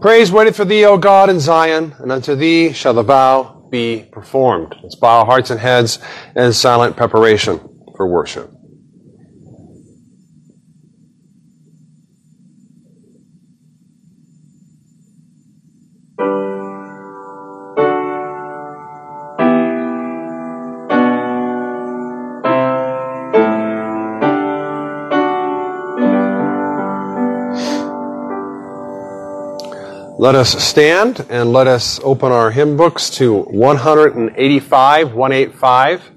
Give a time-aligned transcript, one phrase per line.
[0.00, 4.06] Praise waiteth for thee, O God, in Zion, and unto thee shall the vow be
[4.12, 4.74] performed.
[4.82, 5.98] Let's bow our hearts and heads
[6.34, 7.58] in silent preparation
[7.96, 8.55] for worship.
[30.26, 36.15] Let us stand and let us open our hymn books to 185, 185.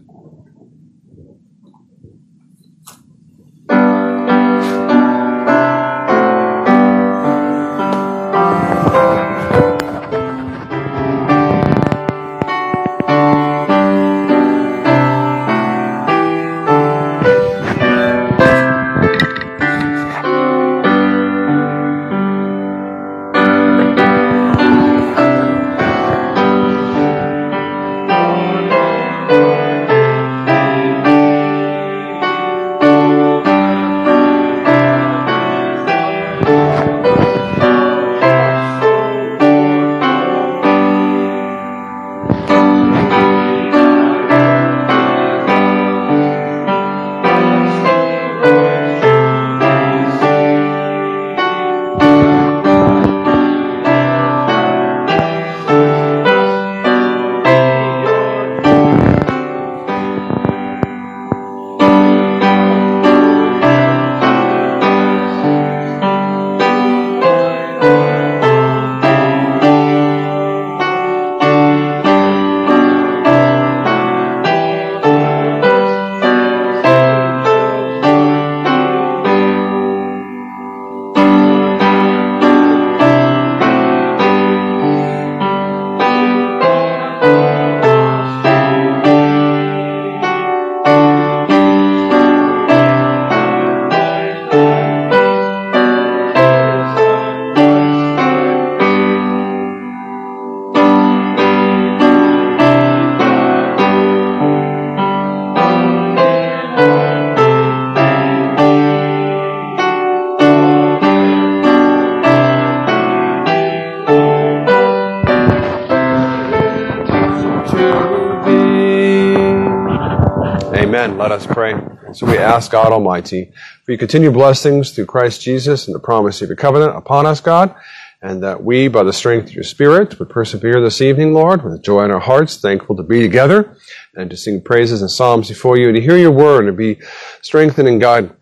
[122.49, 123.51] Ask God Almighty
[123.83, 127.41] for your continued blessings through Christ Jesus and the promise of your covenant upon us,
[127.41, 127.75] God,
[128.21, 131.81] and that we, by the strength of your Spirit, would persevere this evening, Lord, with
[131.81, 133.77] joy in our hearts, thankful to be together
[134.15, 136.73] and to sing praises and psalms before you, and to hear your word and to
[136.73, 136.99] be
[137.41, 138.35] strengthened and guided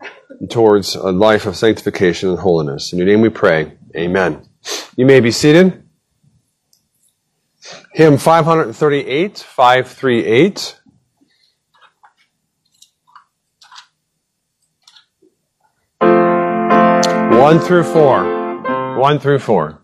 [0.50, 2.92] towards a life of sanctification and holiness.
[2.92, 3.72] In your name we pray.
[3.96, 4.48] Amen.
[4.96, 5.84] You may be seated.
[7.92, 10.77] Hymn 538, 538.
[17.38, 18.98] 1 through 4.
[18.98, 19.80] 1 through 4.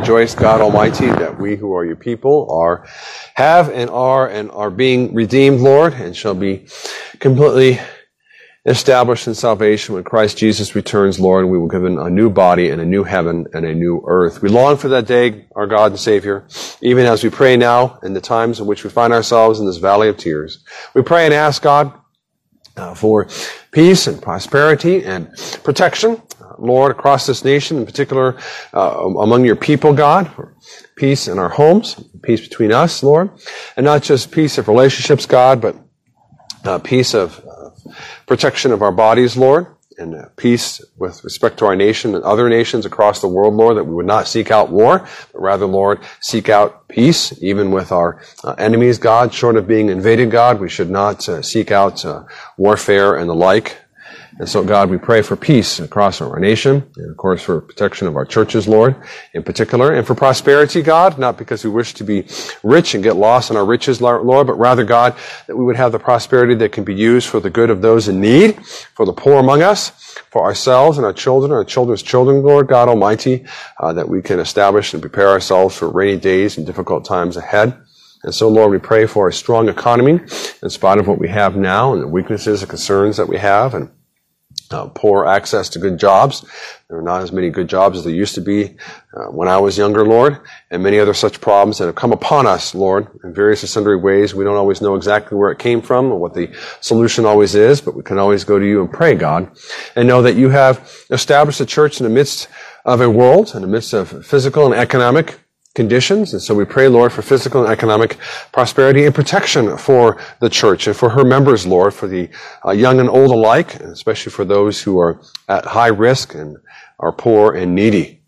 [0.00, 2.86] Rejoice, God Almighty, that we who are your people are,
[3.34, 6.66] have and are and are being redeemed, Lord, and shall be
[7.18, 7.80] completely
[8.66, 12.30] established in salvation when Christ Jesus returns, Lord, and we will give given a new
[12.30, 14.42] body and a new heaven and a new earth.
[14.42, 16.46] We long for that day, our God and Savior,
[16.80, 19.78] even as we pray now in the times in which we find ourselves in this
[19.78, 20.64] valley of tears.
[20.94, 21.92] We pray and ask God
[22.80, 23.28] uh, for
[23.70, 25.30] peace and prosperity and
[25.62, 26.20] protection
[26.60, 28.38] Lord, across this nation, in particular
[28.74, 30.54] uh, among your people, God, for
[30.96, 33.30] peace in our homes, peace between us, Lord,
[33.76, 35.76] and not just peace of relationships, God, but
[36.64, 37.70] uh, peace of uh,
[38.26, 39.66] protection of our bodies, Lord,
[40.00, 43.76] and uh, peace with respect to our nation and other nations across the world, Lord,
[43.76, 47.92] that we would not seek out war, but rather, Lord, seek out peace, even with
[47.92, 52.04] our uh, enemies, God, short of being invaded, God, we should not uh, seek out
[52.56, 53.76] warfare and the like.
[54.38, 58.06] And so, God, we pray for peace across our nation, and of course for protection
[58.06, 58.96] of our churches, Lord,
[59.34, 62.26] in particular, and for prosperity, God, not because we wish to be
[62.62, 65.92] rich and get lost in our riches, Lord, but rather, God, that we would have
[65.92, 69.12] the prosperity that can be used for the good of those in need, for the
[69.12, 69.90] poor among us,
[70.30, 73.44] for ourselves and our children, our children's children, Lord God Almighty,
[73.78, 77.76] uh, that we can establish and prepare ourselves for rainy days and difficult times ahead.
[78.22, 80.20] And so, Lord, we pray for a strong economy
[80.62, 83.74] in spite of what we have now and the weaknesses and concerns that we have
[83.74, 83.90] and
[84.70, 86.44] uh, poor access to good jobs.
[86.88, 88.76] There are not as many good jobs as there used to be
[89.14, 92.46] uh, when I was younger, Lord, and many other such problems that have come upon
[92.46, 94.34] us, Lord, in various and sundry ways.
[94.34, 97.80] We don't always know exactly where it came from or what the solution always is,
[97.80, 99.50] but we can always go to you and pray, God,
[99.96, 102.48] and know that you have established a church in the midst
[102.84, 105.39] of a world, in the midst of physical and economic
[105.74, 106.32] conditions.
[106.32, 108.16] And so we pray, Lord, for physical and economic
[108.52, 112.28] prosperity and protection for the church and for her members, Lord, for the
[112.64, 116.56] uh, young and old alike, and especially for those who are at high risk and
[116.98, 118.22] are poor and needy.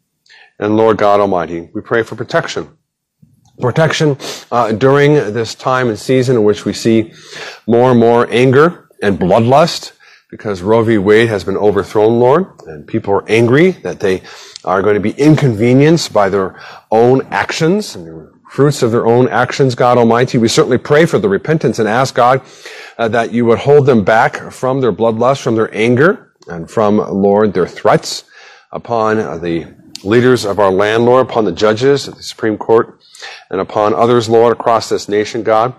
[0.58, 2.78] And Lord God Almighty, we pray for protection.
[3.60, 4.16] Protection
[4.50, 7.12] uh, during this time and season in which we see
[7.66, 9.92] more and more anger and bloodlust
[10.30, 10.96] because Roe v.
[10.96, 14.22] Wade has been overthrown, Lord, and people are angry that they
[14.64, 19.28] are going to be inconvenienced by their own actions and the fruits of their own
[19.28, 20.38] actions, God Almighty.
[20.38, 22.42] We certainly pray for the repentance and ask God
[22.98, 26.98] uh, that you would hold them back from their bloodlust, from their anger, and from,
[26.98, 28.24] Lord, their threats
[28.70, 33.00] upon uh, the leaders of our land, Lord, upon the judges of the Supreme Court,
[33.50, 35.74] and upon others, Lord, across this nation, God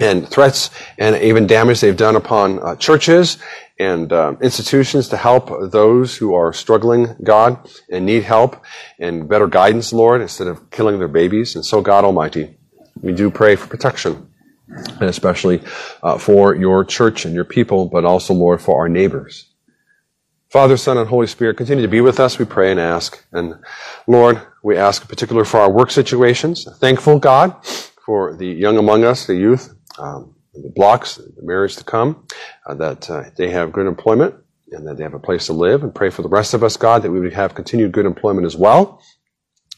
[0.00, 3.38] and threats and even damage they've done upon uh, churches
[3.78, 8.64] and uh, institutions to help those who are struggling, God, and need help
[8.98, 11.56] and better guidance, Lord, instead of killing their babies.
[11.56, 12.56] And so, God Almighty,
[13.00, 14.30] we do pray for protection,
[14.68, 15.62] and especially
[16.02, 19.50] uh, for your church and your people, but also, Lord, for our neighbors.
[20.48, 23.24] Father, Son, and Holy Spirit, continue to be with us, we pray and ask.
[23.32, 23.56] And
[24.06, 26.68] Lord, we ask in particular for our work situations.
[26.78, 27.56] Thankful, God,
[28.06, 32.26] for the young among us, the youth, um, the blocks, the marriage to come,
[32.66, 34.34] uh, that uh, they have good employment
[34.70, 35.82] and that they have a place to live.
[35.82, 38.46] And pray for the rest of us, God, that we would have continued good employment
[38.46, 39.02] as well.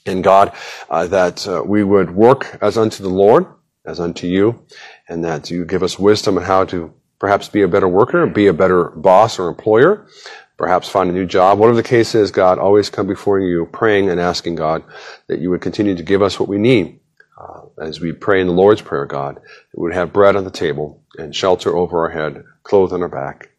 [0.05, 0.53] And God,
[0.89, 3.47] uh, that uh, we would work as unto the Lord,
[3.85, 4.65] as unto you,
[5.09, 8.47] and that you give us wisdom on how to perhaps be a better worker, be
[8.47, 10.07] a better boss or employer,
[10.57, 11.59] perhaps find a new job.
[11.59, 14.85] Whatever the case is, God, always come before you praying and asking God
[15.27, 17.01] that you would continue to give us what we need
[17.39, 19.41] uh, as we pray in the Lord's Prayer, God,
[19.75, 23.09] we would have bread on the table and shelter over our head, clothes on our
[23.09, 23.51] back.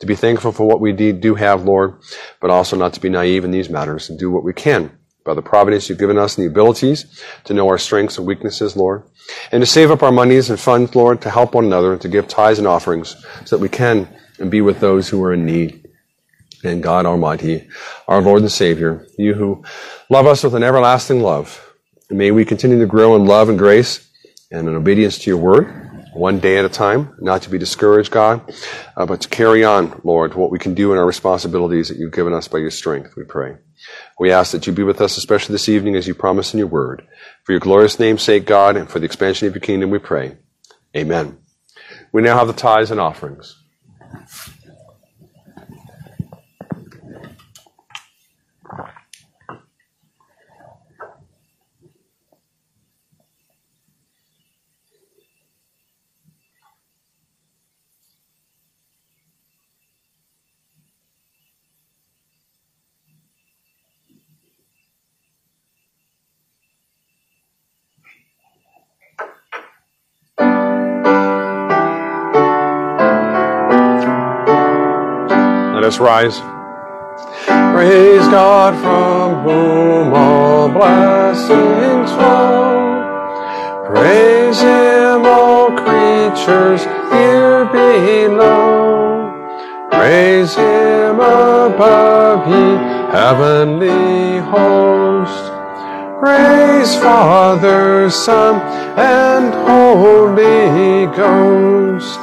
[0.00, 2.00] To be thankful for what we do have, Lord,
[2.40, 5.34] but also not to be naive in these matters and do what we can by
[5.34, 9.04] the providence you've given us and the abilities to know our strengths and weaknesses, Lord,
[9.52, 12.08] and to save up our monies and funds, Lord, to help one another, and to
[12.08, 14.08] give tithes and offerings so that we can
[14.38, 15.88] and be with those who are in need.
[16.64, 17.68] And God Almighty,
[18.06, 19.64] our Lord and Savior, you who
[20.08, 21.71] love us with an everlasting love,
[22.12, 24.06] and may we continue to grow in love and grace
[24.50, 25.66] and in obedience to your word,
[26.12, 28.54] one day at a time, not to be discouraged, God,
[28.98, 32.12] uh, but to carry on, Lord, what we can do in our responsibilities that you've
[32.12, 33.56] given us by your strength, we pray.
[34.20, 36.66] We ask that you be with us, especially this evening, as you promise in your
[36.66, 37.08] word.
[37.44, 40.36] For your glorious name's sake, God, and for the expansion of your kingdom, we pray.
[40.94, 41.38] Amen.
[42.12, 43.58] We now have the tithes and offerings.
[75.82, 76.38] Let us rise.
[77.74, 83.02] Praise God from whom all blessings flow.
[83.86, 89.34] Praise Him, all creatures here below.
[89.90, 92.76] Praise Him above, ye
[93.10, 95.50] heavenly host.
[96.20, 98.60] Praise Father, Son,
[98.96, 102.20] and Holy Ghost.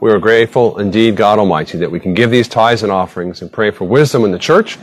[0.00, 3.52] We are grateful indeed, God Almighty, that we can give these tithes and offerings and
[3.52, 4.78] pray for wisdom in the church.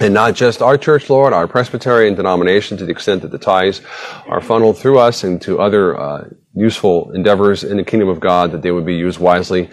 [0.00, 3.80] And not just our church, Lord, our Presbyterian denomination, to the extent that the tithes
[4.26, 8.60] are funneled through us into other uh, useful endeavors in the kingdom of God, that
[8.60, 9.70] they would be used wisely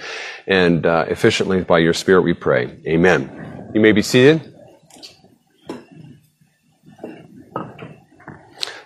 [0.48, 2.80] and uh, efficiently by your Spirit, we pray.
[2.88, 3.72] Amen.
[3.74, 4.54] You may be seated.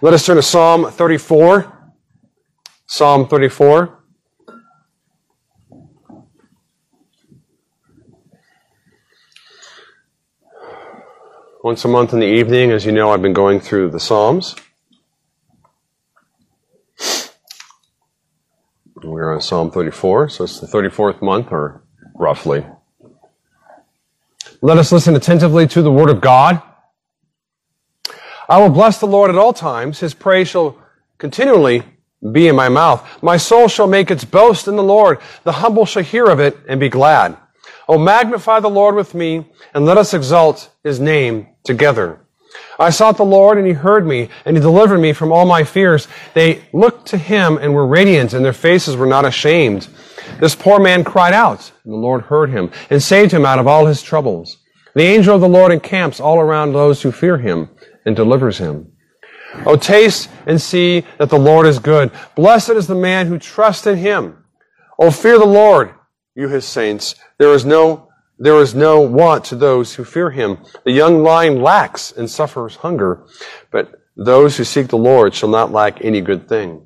[0.01, 1.93] Let us turn to Psalm 34.
[2.87, 3.98] Psalm 34.
[11.69, 14.55] Once a month in the evening, as you know, I've been going through the Psalms.
[19.03, 21.83] We're on Psalm 34, so it's the 34th month, or
[22.15, 22.65] roughly.
[24.63, 26.59] Let us listen attentively to the Word of God.
[28.49, 29.99] I will bless the Lord at all times.
[29.99, 30.75] His praise shall
[31.19, 31.83] continually
[32.31, 33.07] be in my mouth.
[33.21, 35.19] My soul shall make its boast in the Lord.
[35.43, 37.37] The humble shall hear of it and be glad.
[37.89, 42.21] Oh, magnify the Lord with me, and let us exalt his name together.
[42.77, 45.63] I sought the Lord, and he heard me, and he delivered me from all my
[45.63, 46.07] fears.
[46.35, 49.87] They looked to him and were radiant, and their faces were not ashamed.
[50.39, 53.65] This poor man cried out, and the Lord heard him, and saved him out of
[53.65, 54.57] all his troubles.
[54.93, 57.71] The angel of the Lord encamps all around those who fear him,
[58.05, 58.91] and delivers him.
[59.65, 62.11] Oh, taste and see that the Lord is good.
[62.35, 64.45] Blessed is the man who trusts in him.
[64.99, 65.95] Oh, fear the Lord
[66.35, 67.15] you his saints.
[67.37, 68.09] There is no
[68.41, 70.59] there is no want to those who fear him.
[70.85, 73.25] The young lion lacks and suffers hunger,
[73.69, 76.85] but those who seek the Lord shall not lack any good thing.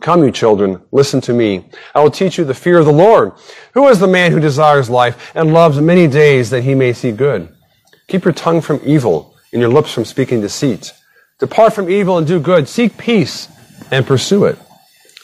[0.00, 1.68] Come, you children, listen to me.
[1.94, 3.32] I will teach you the fear of the Lord.
[3.74, 7.12] Who is the man who desires life and loves many days that he may see
[7.12, 7.54] good?
[8.08, 10.92] Keep your tongue from evil and your lips from speaking deceit.
[11.38, 12.68] Depart from evil and do good.
[12.68, 13.48] Seek peace
[13.90, 14.58] and pursue it.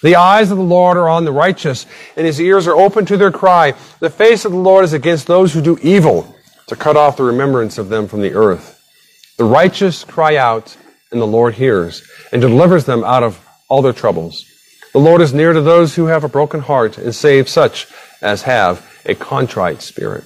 [0.05, 3.17] The eyes of the Lord are on the righteous, and his ears are open to
[3.17, 3.73] their cry.
[4.01, 7.23] The face of the Lord is against those who do evil, to cut off the
[7.23, 8.85] remembrance of them from the earth.
[9.39, 10.77] The righteous cry out,
[11.11, 14.45] and the Lord hears, and delivers them out of all their troubles.
[14.93, 17.89] The Lord is near to those who have a broken heart, and saves such
[18.21, 20.25] as have a contrite spirit.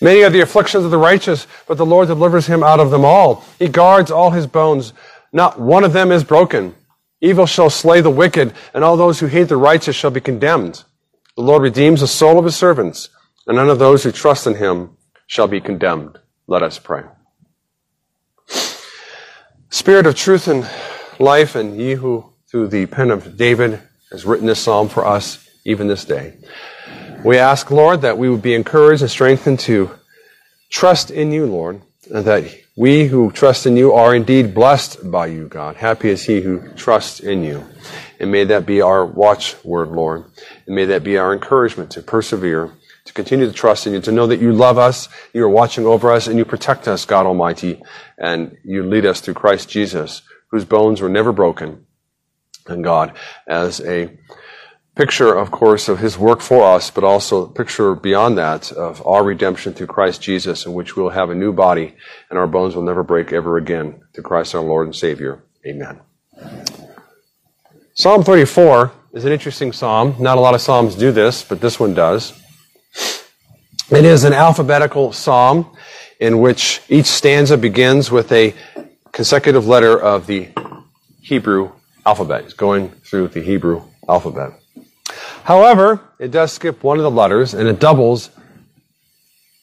[0.00, 3.04] Many are the afflictions of the righteous, but the Lord delivers him out of them
[3.04, 3.44] all.
[3.60, 4.94] He guards all his bones.
[5.32, 6.74] Not one of them is broken.
[7.20, 10.84] Evil shall slay the wicked, and all those who hate the righteous shall be condemned.
[11.36, 13.10] The Lord redeems the soul of his servants,
[13.46, 14.96] and none of those who trust in him
[15.26, 16.18] shall be condemned.
[16.46, 17.02] Let us pray.
[19.68, 20.68] Spirit of truth and
[21.18, 25.48] life, and ye who through the pen of David has written this psalm for us
[25.64, 26.36] even this day.
[27.24, 29.90] We ask, Lord, that we would be encouraged and strengthened to
[30.70, 35.26] trust in you, Lord, and that we who trust in you are indeed blessed by
[35.26, 35.76] you, God.
[35.76, 37.66] Happy is he who trusts in you.
[38.18, 40.24] And may that be our watchword, Lord.
[40.66, 42.70] And may that be our encouragement to persevere,
[43.06, 45.84] to continue to trust in you, to know that you love us, you are watching
[45.84, 47.82] over us, and you protect us, God Almighty,
[48.18, 51.86] and you lead us through Christ Jesus, whose bones were never broken.
[52.66, 53.16] And God,
[53.48, 54.16] as a
[55.00, 59.24] picture, of course, of his work for us, but also picture beyond that of our
[59.24, 61.94] redemption through Christ Jesus, in which we'll have a new body
[62.28, 64.02] and our bones will never break ever again.
[64.12, 65.42] Through Christ our Lord and Savior.
[65.66, 66.00] Amen.
[67.94, 70.16] Psalm 34 is an interesting psalm.
[70.18, 72.38] Not a lot of psalms do this, but this one does.
[73.90, 75.74] It is an alphabetical psalm
[76.20, 78.54] in which each stanza begins with a
[79.12, 80.50] consecutive letter of the
[81.22, 81.72] Hebrew
[82.04, 82.44] alphabet.
[82.44, 84.60] It's going through the Hebrew alphabet.
[85.44, 88.30] However, it does skip one of the letters and it doubles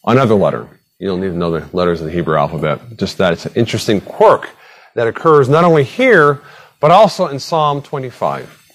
[0.06, 0.68] another letter.
[1.00, 2.98] You don't need to know the letters of the Hebrew alphabet.
[2.98, 4.50] Just that it's an interesting quirk
[4.96, 6.42] that occurs not only here,
[6.80, 8.66] but also in Psalm 25.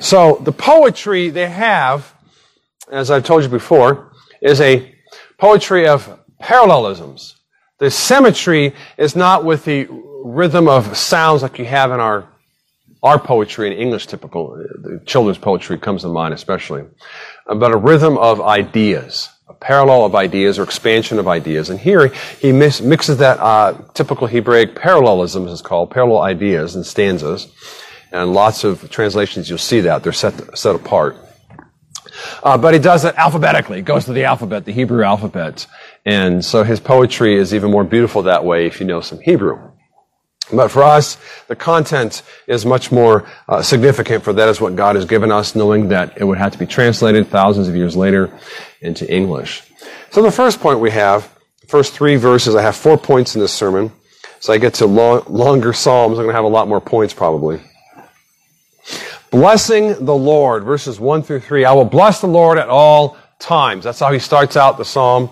[0.00, 2.12] So the poetry they have,
[2.90, 4.94] as I've told you before, is a
[5.38, 7.34] poetry of parallelisms.
[7.78, 9.88] The symmetry is not with the
[10.24, 12.28] rhythm of sounds like you have in our
[13.02, 14.62] our poetry in English typical,
[15.04, 16.84] children's poetry comes to mind especially,
[17.46, 21.70] but a rhythm of ideas, a parallel of ideas or expansion of ideas.
[21.70, 22.08] And here
[22.40, 27.48] he mixes that uh, typical Hebraic parallelism, as it's called, parallel ideas and stanzas.
[28.12, 30.02] And lots of translations you'll see that.
[30.02, 31.16] They're set, set apart.
[32.42, 33.76] Uh, but he does it alphabetically.
[33.76, 35.66] He goes to the alphabet, the Hebrew alphabet.
[36.04, 39.72] And so his poetry is even more beautiful that way if you know some Hebrew.
[40.52, 44.94] But for us, the content is much more uh, significant for that is what God
[44.94, 48.32] has given us, knowing that it would have to be translated thousands of years later
[48.80, 49.64] into English.
[50.10, 51.28] So the first point we have,
[51.66, 53.90] first three verses, I have four points in this sermon.
[54.38, 57.12] So I get to long, longer Psalms, I'm going to have a lot more points
[57.12, 57.60] probably.
[59.30, 61.64] Blessing the Lord, verses 1 through 3.
[61.64, 63.84] I will bless the Lord at all times.
[63.84, 65.30] That's how he starts out the Psalm,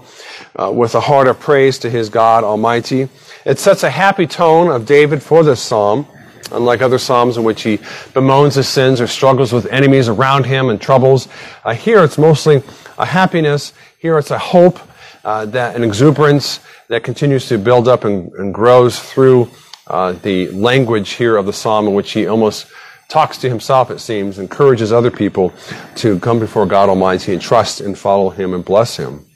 [0.57, 3.09] uh, with a heart of praise to his God Almighty.
[3.45, 6.07] It sets a happy tone of David for this psalm,
[6.51, 7.79] unlike other psalms in which he
[8.15, 11.29] bemoans his sins or struggles with enemies around him and troubles.
[11.65, 12.63] Uh, here it's mostly
[12.97, 13.73] a happiness.
[13.99, 14.79] Here it's a hope,
[15.25, 19.51] uh, that an exuberance that continues to build up and, and grows through
[19.89, 22.67] uh, the language here of the psalm in which he almost
[23.09, 25.53] talks to himself, it seems, encourages other people
[25.97, 29.27] to come before God Almighty and trust and follow him and bless him.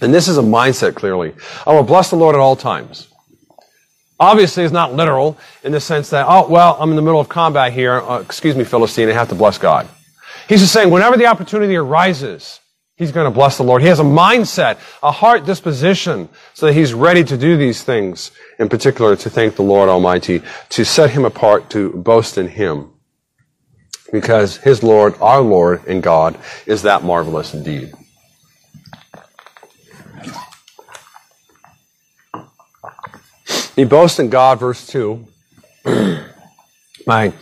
[0.00, 1.34] And this is a mindset, clearly.
[1.66, 3.08] I will bless the Lord at all times.
[4.18, 7.28] Obviously, it's not literal in the sense that, oh, well, I'm in the middle of
[7.28, 8.00] combat here.
[8.00, 9.88] Uh, excuse me, Philistine, I have to bless God.
[10.48, 12.60] He's just saying, whenever the opportunity arises,
[12.96, 13.82] he's going to bless the Lord.
[13.82, 18.30] He has a mindset, a heart disposition, so that he's ready to do these things,
[18.58, 22.90] in particular, to thank the Lord Almighty, to set him apart, to boast in him.
[24.12, 27.92] Because his Lord, our Lord and God, is that marvelous indeed.
[33.76, 35.26] He boasts in God, verse 2.
[37.06, 37.32] My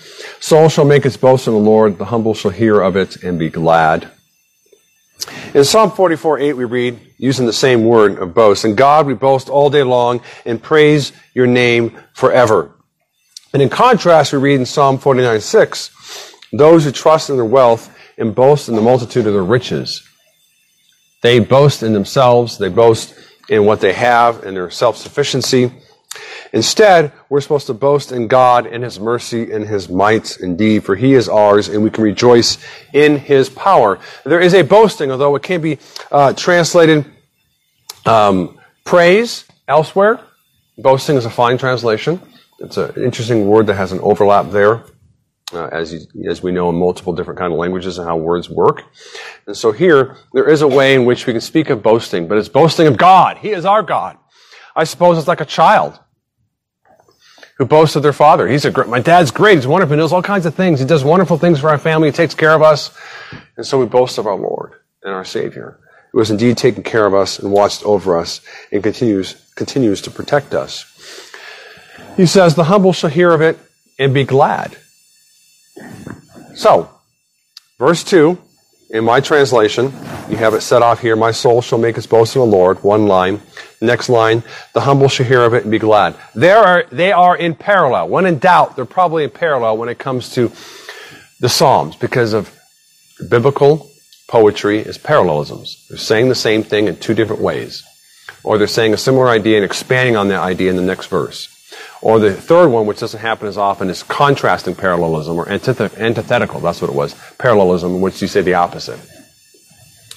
[0.40, 1.98] soul shall make its boast in the Lord.
[1.98, 4.10] The humble shall hear of it and be glad.
[5.54, 9.14] In Psalm 44, 8, we read, using the same word of boast, In God we
[9.14, 12.72] boast all day long and praise your name forever.
[13.52, 17.94] And in contrast, we read in Psalm 49, 6, Those who trust in their wealth
[18.16, 20.02] and boast in the multitude of their riches.
[21.20, 22.58] They boast in themselves.
[22.58, 23.14] They boast
[23.48, 25.70] in what they have and their self-sufficiency.
[26.52, 30.94] Instead, we're supposed to boast in God and His mercy and His might indeed, for
[30.94, 32.58] He is ours and we can rejoice
[32.92, 33.98] in His power.
[34.24, 35.78] There is a boasting, although it can be
[36.10, 37.06] uh, translated
[38.04, 40.20] um, praise elsewhere.
[40.78, 42.20] Boasting is a fine translation.
[42.58, 44.84] It's an interesting word that has an overlap there.
[45.52, 48.48] Uh, as, you, as we know in multiple different kind of languages and how words
[48.48, 48.84] work.
[49.46, 52.38] And so here, there is a way in which we can speak of boasting, but
[52.38, 53.36] it's boasting of God.
[53.36, 54.16] He is our God.
[54.74, 55.98] I suppose it's like a child
[57.58, 58.48] who boasts of their father.
[58.48, 59.56] He's a great, my dad's great.
[59.56, 59.94] He's wonderful.
[59.94, 60.80] He knows all kinds of things.
[60.80, 62.08] He does wonderful things for our family.
[62.08, 62.96] He takes care of us.
[63.56, 65.78] And so we boast of our Lord and our Savior,
[66.12, 70.10] who has indeed taken care of us and watched over us and continues, continues to
[70.10, 70.88] protect us.
[72.16, 73.58] He says, the humble shall hear of it
[73.98, 74.76] and be glad.
[76.54, 76.90] So,
[77.78, 78.38] verse 2,
[78.92, 79.86] in my translation,
[80.28, 82.82] you have it set off here, my soul shall make its boast in the Lord,
[82.84, 83.40] one line.
[83.80, 86.14] Next line, the humble shall hear of it and be glad.
[86.34, 88.10] They are, they are in parallel.
[88.10, 90.52] When in doubt, they're probably in parallel when it comes to
[91.40, 92.54] the Psalms because of
[93.28, 93.90] biblical
[94.28, 95.86] poetry is parallelisms.
[95.88, 97.82] They're saying the same thing in two different ways.
[98.44, 101.48] Or they're saying a similar idea and expanding on that idea in the next verse.
[102.02, 106.58] Or the third one, which doesn't happen as often, is contrasting parallelism or antith- antithetical.
[106.58, 107.14] That's what it was.
[107.38, 108.98] Parallelism, in which you say the opposite.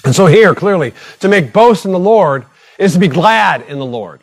[0.04, 2.46] And so here, clearly, to make boast in the Lord
[2.80, 4.22] is to be glad in the Lord,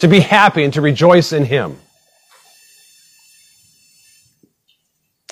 [0.00, 1.78] to be happy and to rejoice in Him.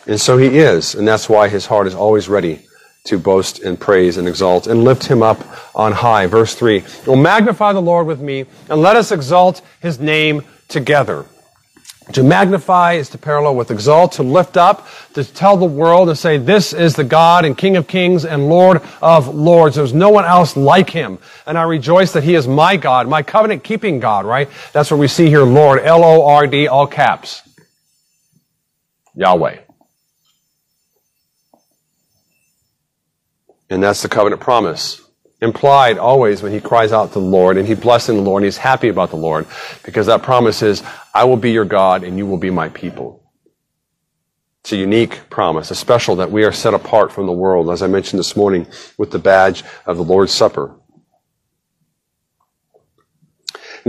[0.07, 2.67] And so He is, and that's why His heart is always ready
[3.07, 6.27] to boast and praise and exalt and lift Him up on high.
[6.27, 11.27] Verse 3 Well, magnify the Lord with me, and let us exalt His name together.
[12.13, 16.19] To magnify is to parallel with exalt, to lift up, to tell the world and
[16.19, 19.77] say, this is the God and King of kings and Lord of lords.
[19.77, 21.19] There's no one else like him.
[21.47, 24.51] And I rejoice that he is my God, my covenant keeping God, right?
[24.73, 27.43] That's what we see here, Lord, L-O-R-D, all caps.
[29.15, 29.61] Yahweh.
[33.71, 35.04] And that's the covenant promise
[35.45, 38.47] implied always when he cries out to the Lord and he's blessing the Lord and
[38.47, 39.47] he's happy about the Lord
[39.85, 40.83] because that promise is,
[41.15, 43.23] I will be your God and you will be my people.
[44.63, 47.83] It's a unique promise, a special that we are set apart from the world, as
[47.83, 50.75] I mentioned this morning with the badge of the Lord's Supper.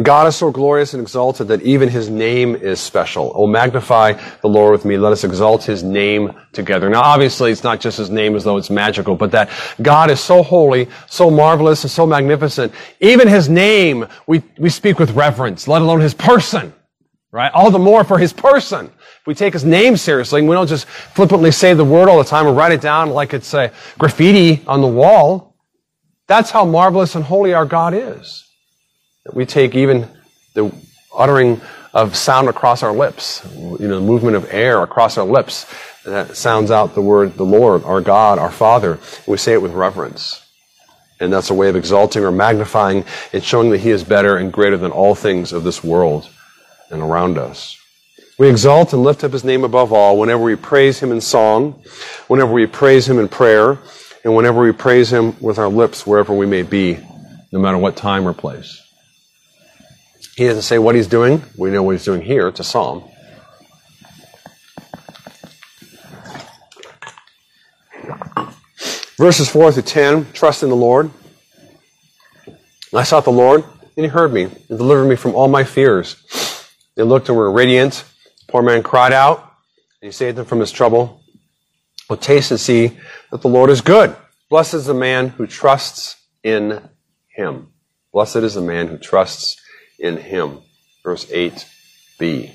[0.02, 3.32] God is so glorious and exalted that even his name is special.
[3.34, 4.98] Oh, magnify the Lord with me.
[4.98, 6.90] Let us exalt his name together.
[6.90, 9.50] Now, obviously, it's not just his name as though it's magical, but that
[9.82, 12.74] God is so holy, so marvelous, and so magnificent.
[13.00, 16.74] Even his name, we, we speak with reverence, let alone his person.
[17.32, 17.52] Right?
[17.54, 18.88] All the more for his person.
[18.88, 22.18] If we take his name seriously, and we don't just flippantly say the word all
[22.18, 25.56] the time or write it down like it's a graffiti on the wall.
[26.28, 28.45] That's how marvelous and holy our God is.
[29.34, 30.08] We take even
[30.54, 30.72] the
[31.16, 31.62] uttering
[31.94, 35.66] of sound across our lips, you know, the movement of air across our lips
[36.06, 39.00] that sounds out the word the Lord, our God, our Father.
[39.26, 40.42] We say it with reverence.
[41.20, 44.52] And that's a way of exalting or magnifying and showing that He is better and
[44.52, 46.30] greater than all things of this world
[46.90, 47.78] and around us.
[48.38, 51.82] We exalt and lift up His name above all whenever we praise Him in song,
[52.28, 53.80] whenever we praise Him in prayer,
[54.26, 57.00] and whenever we praise Him with our lips wherever we may be,
[57.54, 58.82] no matter what time or place.
[60.36, 61.44] He doesn't say what he's doing.
[61.58, 62.50] We know what he's doing here.
[62.50, 63.06] It's a psalm.
[69.18, 71.10] Verses 4 through 10 Trust in the Lord.
[72.94, 73.64] I sought the Lord,
[73.96, 76.16] and he heard me and delivered me from all my fears.
[76.96, 78.04] They looked and were radiant.
[78.46, 79.40] The poor man cried out,
[80.02, 81.22] and he saved them from his trouble.
[82.10, 82.98] Well, taste and see
[83.32, 84.16] that the Lord is good.
[84.50, 86.90] Blessed is the man who trusts in
[87.28, 87.74] him.
[88.14, 89.60] Blessed is the man who trusts
[90.00, 90.60] in him.
[91.04, 92.52] Verse 8b.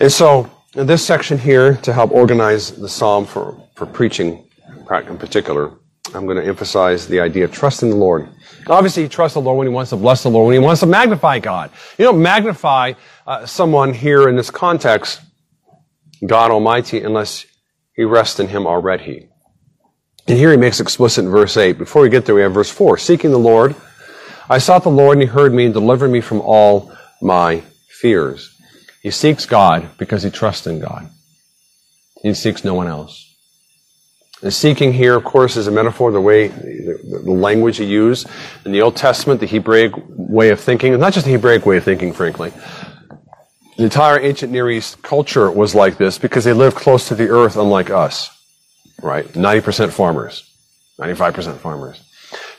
[0.00, 4.44] And so, in this section here, to help organize the psalm for, for preaching
[4.90, 5.72] in particular,
[6.14, 8.28] I'm going to emphasize the idea of trust in the Lord.
[8.66, 10.80] Obviously, he trusts the Lord when he wants to bless the Lord, when he wants
[10.80, 11.70] to magnify God.
[11.98, 12.94] You don't magnify
[13.26, 15.20] uh, someone here in this context,
[16.26, 17.44] God Almighty, unless
[17.94, 19.28] he rests in him already.
[20.26, 21.78] And here he makes explicit in verse 8.
[21.78, 22.98] Before we get there, we have verse 4.
[22.98, 23.74] Seeking the Lord
[24.50, 28.54] I sought the Lord and he heard me and delivered me from all my fears.
[29.02, 31.10] He seeks God because he trusts in God.
[32.22, 33.24] He seeks no one else.
[34.40, 38.28] The seeking here, of course, is a metaphor, the way, the, the language he used
[38.64, 41.84] in the Old Testament, the Hebraic way of thinking, not just the Hebraic way of
[41.84, 42.52] thinking, frankly.
[43.76, 47.28] The entire ancient Near East culture was like this because they lived close to the
[47.28, 48.30] earth, unlike us.
[49.02, 49.26] Right?
[49.26, 50.48] 90% farmers.
[51.00, 52.00] 95% farmers.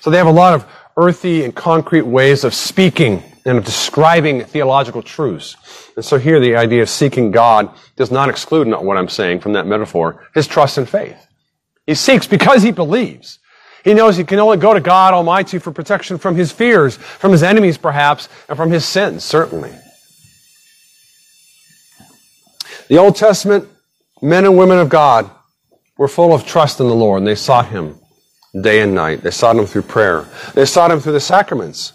[0.01, 0.65] So they have a lot of
[0.99, 5.55] earthy and concrete ways of speaking and of describing theological truths.
[5.95, 9.39] And so here the idea of seeking God does not exclude not what I'm saying
[9.39, 11.25] from that metaphor, his trust and faith.
[11.87, 13.39] He seeks because he believes.
[13.85, 17.31] He knows he can only go to God Almighty for protection from his fears, from
[17.31, 19.71] his enemies perhaps, and from his sins, certainly.
[22.89, 23.69] The Old Testament
[24.21, 25.31] men and women of God
[25.97, 27.98] were full of trust in the Lord, and they sought him
[28.61, 29.21] day and night.
[29.21, 30.25] They sought him through prayer.
[30.53, 31.93] They sought him through the sacraments,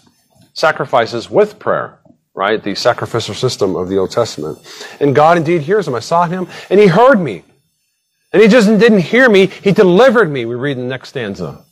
[0.53, 1.99] sacrifices with prayer,
[2.33, 2.61] right?
[2.61, 4.59] The sacrificial system of the Old Testament.
[4.99, 5.95] And God indeed hears them.
[5.95, 7.43] I sought him, and he heard me.
[8.33, 11.63] And he just didn't hear me, he delivered me, we read in the next stanza,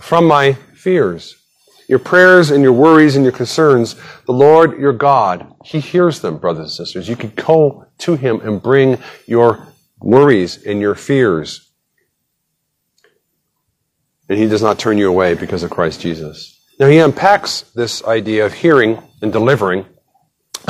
[0.00, 1.36] from my fears.
[1.88, 6.38] Your prayers and your worries and your concerns, the Lord your God, He hears them,
[6.38, 7.08] brothers and sisters.
[7.08, 9.68] You can go to Him and bring your
[10.00, 11.72] worries and your fears.
[14.28, 16.60] And He does not turn you away because of Christ Jesus.
[16.78, 19.86] Now He unpacks this idea of hearing and delivering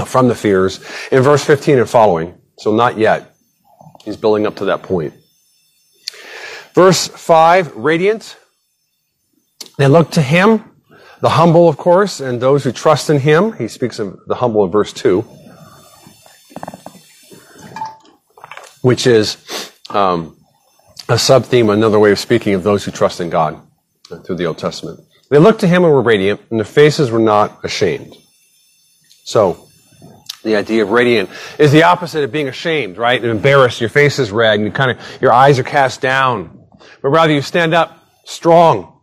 [0.06, 0.80] from the fears
[1.12, 2.34] in verse 15 and following.
[2.58, 3.34] So not yet.
[4.04, 5.14] He's building up to that point.
[6.74, 8.36] Verse 5, radiant.
[9.78, 10.74] They look to Him
[11.24, 13.54] the humble, of course, and those who trust in him.
[13.54, 15.22] He speaks of the humble in verse 2,
[18.82, 20.36] which is um,
[21.08, 23.60] a sub theme, another way of speaking of those who trust in God
[24.24, 25.00] through the Old Testament.
[25.30, 28.16] They looked to him and were radiant, and their faces were not ashamed.
[29.24, 29.68] So,
[30.42, 33.20] the idea of radiant is the opposite of being ashamed, right?
[33.20, 36.66] And embarrassed, your face is red, and you kind of, your eyes are cast down.
[37.00, 39.00] But rather you stand up strong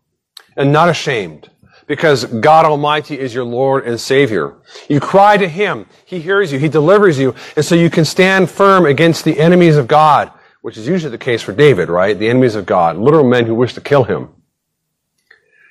[0.56, 1.50] and not ashamed
[1.88, 4.56] because God Almighty is your Lord and Savior.
[4.88, 5.88] You cry to Him.
[6.06, 6.60] He hears you.
[6.60, 7.36] He delivers you.
[7.56, 10.32] And so you can stand firm against the enemies of God,
[10.62, 12.18] which is usually the case for David, right?
[12.18, 14.30] The enemies of God, literal men who wish to kill him.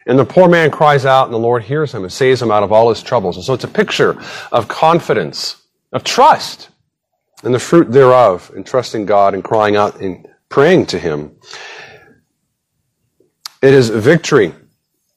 [0.06, 2.62] And the poor man cries out and the Lord hears him and saves him out
[2.62, 3.36] of all his troubles.
[3.36, 6.70] And so it's a picture of confidence, of trust,
[7.42, 11.36] and the fruit thereof in trusting God and crying out and praying to Him.
[13.62, 14.54] It is victory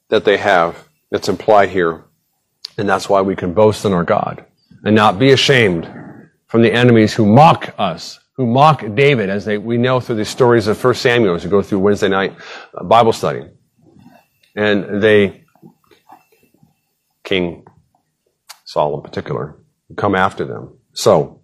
[0.08, 2.04] that they have that's implied here.
[2.76, 4.44] And that's why we can boast in our God
[4.84, 5.88] and not be ashamed
[6.46, 10.24] from the enemies who mock us, who mock David, as they, we know through the
[10.24, 12.36] stories of 1 Samuel as we go through Wednesday night
[12.76, 13.42] uh, Bible study.
[14.56, 15.44] And they,
[17.22, 17.64] King
[18.64, 19.56] Saul in particular,
[19.96, 20.78] come after them.
[20.92, 21.42] So,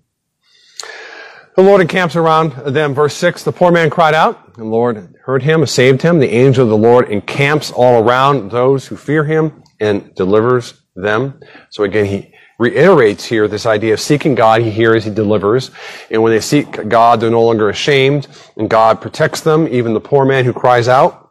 [1.57, 2.95] the Lord encamps around them.
[2.95, 6.19] Verse 6, the poor man cried out, and the Lord heard him, saved him.
[6.19, 11.41] The angel of the Lord encamps all around those who fear him and delivers them.
[11.71, 14.61] So again, he reiterates here this idea of seeking God.
[14.61, 15.71] He hears, he delivers.
[16.11, 20.01] And when they seek God, they're no longer ashamed, and God protects them, even the
[20.01, 21.31] poor man who cries out.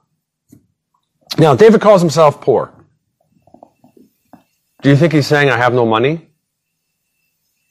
[1.38, 2.74] Now, David calls himself poor.
[4.82, 6.16] Do you think he's saying, I have no money?
[6.16, 6.26] Do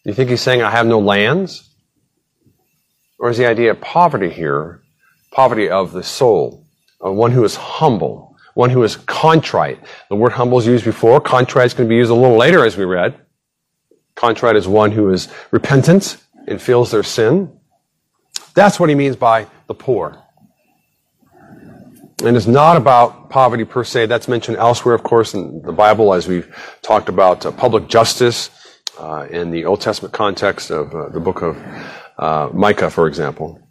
[0.04, 1.68] you think he's saying, I have no lands?
[3.18, 4.82] Or is the idea of poverty here,
[5.32, 6.64] poverty of the soul,
[7.00, 9.80] of one who is humble, one who is contrite.
[10.10, 11.20] The word humble is used before.
[11.20, 13.20] Contrite is going to be used a little later as we read.
[14.18, 16.16] Contrite is one who is repentant
[16.48, 17.56] and feels their sin.
[18.52, 20.20] That's what he means by the poor.
[22.24, 24.06] And it's not about poverty per se.
[24.06, 26.52] That's mentioned elsewhere, of course, in the Bible, as we've
[26.82, 28.50] talked about uh, public justice
[28.98, 31.56] uh, in the Old Testament context of uh, the book of
[32.18, 33.62] uh, Micah, for example.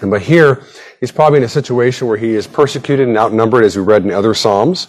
[0.00, 0.62] And but here,
[1.00, 4.12] he's probably in a situation where he is persecuted and outnumbered, as we read in
[4.12, 4.86] other Psalms.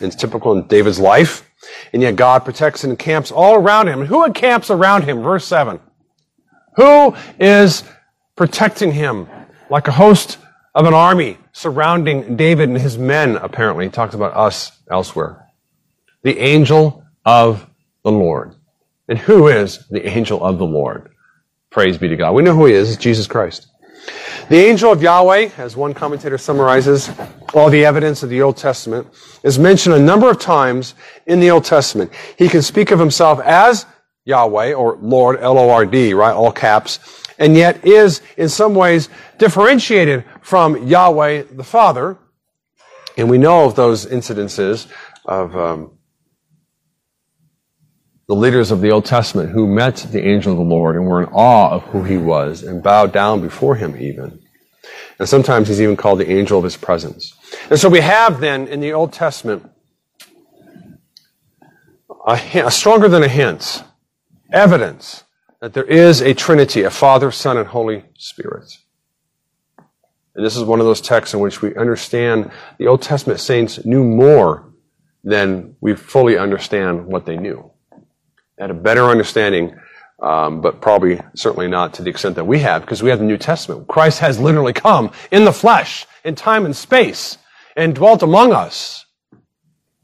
[0.00, 1.48] It's typical in David's life.
[1.92, 4.00] And yet God protects and encamps all around him.
[4.00, 5.22] And who encamps around him?
[5.22, 5.80] Verse 7.
[6.76, 7.82] Who is
[8.36, 9.28] protecting him
[9.70, 10.38] like a host
[10.76, 13.86] of an army surrounding David and his men, apparently.
[13.86, 15.46] He talks about us elsewhere.
[16.22, 17.68] The angel of
[18.04, 18.54] the Lord.
[19.08, 21.10] And who is the angel of the Lord?
[21.70, 22.32] Praise be to God.
[22.32, 22.90] We know who he is.
[22.90, 23.68] It's Jesus Christ.
[24.48, 27.10] The angel of Yahweh, as one commentator summarizes
[27.52, 29.08] all the evidence of the Old Testament,
[29.42, 30.94] is mentioned a number of times
[31.26, 32.12] in the Old Testament.
[32.38, 33.86] He can speak of himself as
[34.24, 36.32] Yahweh or Lord, L-O-R-D, right?
[36.32, 37.00] All caps.
[37.38, 42.16] And yet is in some ways differentiated from Yahweh the Father.
[43.16, 44.86] And we know of those incidences
[45.24, 45.95] of um,
[48.28, 51.22] the leaders of the Old Testament who met the angel of the Lord and were
[51.22, 54.40] in awe of who he was and bowed down before him even.
[55.18, 57.34] And sometimes he's even called the angel of his presence.
[57.70, 59.70] And so we have then in the Old Testament
[62.26, 63.84] a, stronger than a hint,
[64.52, 65.24] evidence
[65.60, 68.76] that there is a Trinity, a Father, Son, and Holy Spirit.
[70.34, 73.84] And this is one of those texts in which we understand the Old Testament saints
[73.86, 74.72] knew more
[75.22, 77.70] than we fully understand what they knew.
[78.58, 79.76] Had a better understanding,
[80.22, 83.24] um, but probably certainly not to the extent that we have, because we have the
[83.24, 83.86] New Testament.
[83.86, 87.38] Christ has literally come in the flesh, in time and space,
[87.76, 89.04] and dwelt among us.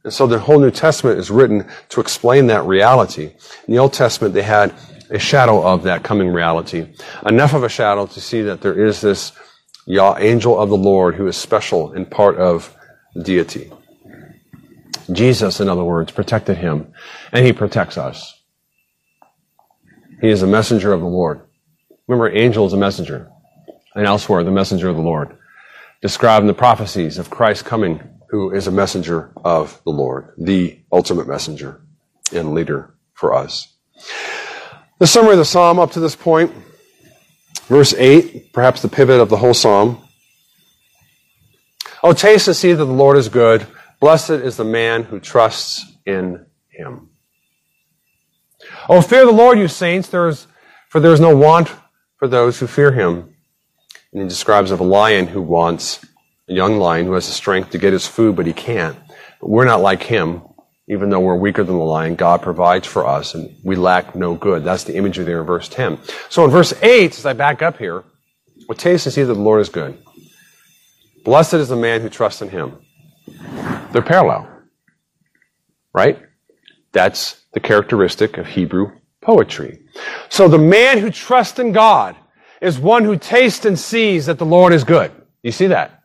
[0.04, 3.32] And so the whole New Testament is written to explain that reality.
[3.66, 4.74] In the Old Testament, they had
[5.10, 6.86] a shadow of that coming reality.
[7.24, 9.32] Enough of a shadow to see that there is this
[9.86, 12.76] Yah, angel of the Lord who is special and part of
[13.20, 13.72] deity.
[15.10, 16.92] Jesus, in other words, protected him,
[17.32, 18.41] and he protects us.
[20.22, 21.42] He is a messenger of the Lord.
[22.08, 23.30] Remember, angel is a messenger,
[23.94, 25.36] and elsewhere, the messenger of the Lord,
[26.00, 30.80] described in the prophecies of Christ coming, who is a messenger of the Lord, the
[30.90, 31.82] ultimate messenger
[32.32, 33.68] and leader for us.
[34.98, 36.50] The summary of the psalm up to this point
[37.72, 40.02] Verse 8, perhaps the pivot of the whole psalm.
[42.02, 43.66] Oh, taste and see that the Lord is good.
[43.98, 47.08] Blessed is the man who trusts in him.
[48.88, 50.46] Oh, fear the Lord, you saints, there is,
[50.88, 51.72] for there is no want
[52.16, 53.34] for those who fear him.
[54.12, 56.04] And he describes of a lion who wants,
[56.48, 58.98] a young lion who has the strength to get his food, but he can't.
[59.40, 60.42] But we're not like him.
[60.88, 64.34] Even though we're weaker than the lion, God provides for us and we lack no
[64.34, 64.64] good.
[64.64, 65.98] That's the imagery there in verse 10.
[66.28, 68.04] So in verse 8, as I back up here,
[68.66, 69.96] what taste and see that the Lord is good.
[71.24, 72.78] Blessed is the man who trusts in him.
[73.92, 74.48] They're parallel.
[75.94, 76.20] Right?
[76.90, 79.80] That's the characteristic of Hebrew poetry.
[80.28, 82.16] So the man who trusts in God
[82.60, 85.12] is one who tastes and sees that the Lord is good.
[85.42, 86.02] You see that?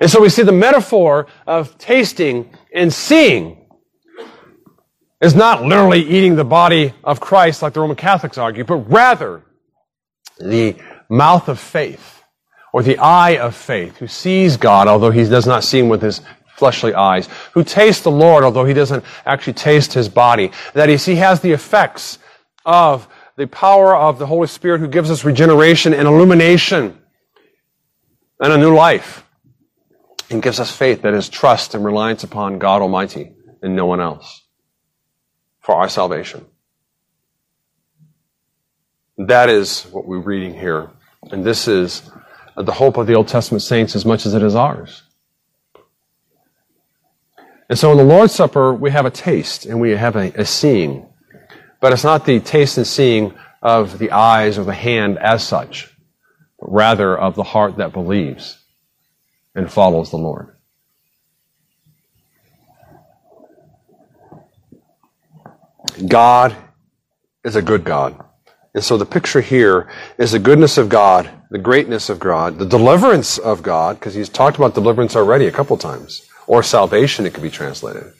[0.00, 3.66] And so we see the metaphor of tasting and seeing
[5.20, 9.42] is not literally eating the body of Christ like the Roman Catholics argue, but rather
[10.38, 10.76] the
[11.08, 12.22] mouth of faith
[12.72, 16.02] or the eye of faith who sees God although he does not see him with
[16.02, 16.20] his
[16.56, 21.04] fleshly eyes, who tastes the Lord although he doesn't actually taste his body, that is,
[21.04, 22.18] he has the effects
[22.64, 26.98] of the power of the Holy Spirit who gives us regeneration and illumination
[28.40, 29.24] and a new life
[30.30, 34.00] and gives us faith that is trust and reliance upon God Almighty and no one
[34.00, 34.42] else
[35.60, 36.44] for our salvation.
[39.18, 40.90] That is what we're reading here.
[41.30, 42.10] And this is
[42.56, 45.02] the hope of the Old Testament saints as much as it is ours.
[47.68, 50.44] And so in the Lord's Supper, we have a taste and we have a, a
[50.44, 51.06] seeing.
[51.80, 55.92] But it's not the taste and seeing of the eyes or the hand as such,
[56.58, 58.58] but rather of the heart that believes
[59.54, 60.56] and follows the Lord.
[66.06, 66.54] God
[67.44, 68.22] is a good God.
[68.74, 72.66] And so the picture here is the goodness of God, the greatness of God, the
[72.66, 77.34] deliverance of God, because he's talked about deliverance already a couple times, or salvation, it
[77.34, 78.12] could be translated.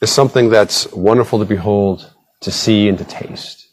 [0.00, 3.68] Is something that's wonderful to behold, to see, and to taste.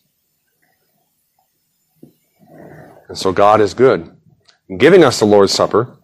[3.09, 4.15] And so God is good
[4.77, 5.97] giving us the Lord's Supper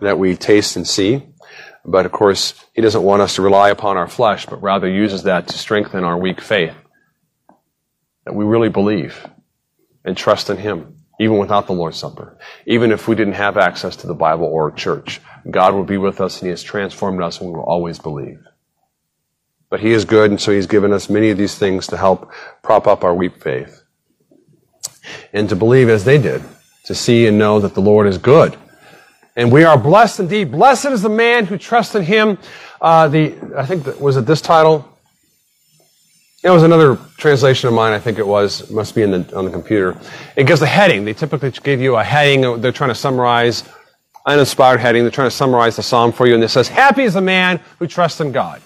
[0.00, 1.22] that we taste and see.
[1.84, 5.24] But of course, He doesn't want us to rely upon our flesh, but rather uses
[5.24, 6.74] that to strengthen our weak faith.
[8.24, 9.26] That we really believe
[10.04, 12.38] and trust in Him, even without the Lord's Supper.
[12.66, 16.20] Even if we didn't have access to the Bible or church, God will be with
[16.20, 18.40] us and He has transformed us and we will always believe.
[19.70, 22.32] But He is good, and so He's given us many of these things to help
[22.62, 23.82] prop up our weak faith.
[25.32, 26.42] And to believe as they did
[26.84, 28.56] to see and know that the Lord is good.
[29.36, 30.52] And we are blessed indeed.
[30.52, 32.38] Blessed is the man who trusts in him.
[32.80, 34.93] Uh, the, I think, that, was it this title?
[36.44, 38.70] It was another translation of mine, I think it was.
[38.70, 39.96] Must be in the, on the computer.
[40.36, 41.06] It gives a heading.
[41.06, 42.44] They typically give you a heading.
[42.44, 43.64] Uh, they're trying to summarize
[44.26, 45.04] an inspired heading.
[45.04, 46.34] They're trying to summarize the psalm for you.
[46.34, 48.60] And it says, Happy is the man who trusts in God.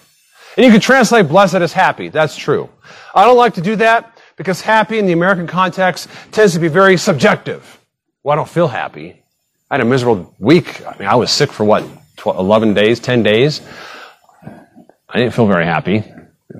[0.57, 2.09] And you can translate blessed as happy.
[2.09, 2.69] That's true.
[3.15, 6.67] I don't like to do that because happy in the American context tends to be
[6.67, 7.79] very subjective.
[8.23, 9.23] Well, I don't feel happy.
[9.71, 10.85] I had a miserable week.
[10.85, 11.85] I mean, I was sick for what,
[12.17, 13.61] 12, 11 days, 10 days?
[14.43, 16.03] I didn't feel very happy.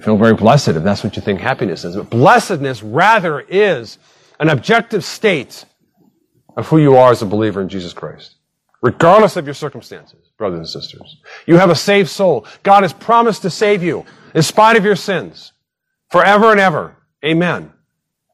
[0.01, 1.95] Feel very blessed if that's what you think happiness is.
[1.95, 3.97] But blessedness rather is
[4.39, 5.65] an objective state
[6.55, 8.35] of who you are as a believer in Jesus Christ.
[8.81, 11.17] Regardless of your circumstances, brothers and sisters.
[11.45, 12.45] You have a saved soul.
[12.63, 15.53] God has promised to save you in spite of your sins
[16.09, 16.95] forever and ever.
[17.25, 17.73] Amen.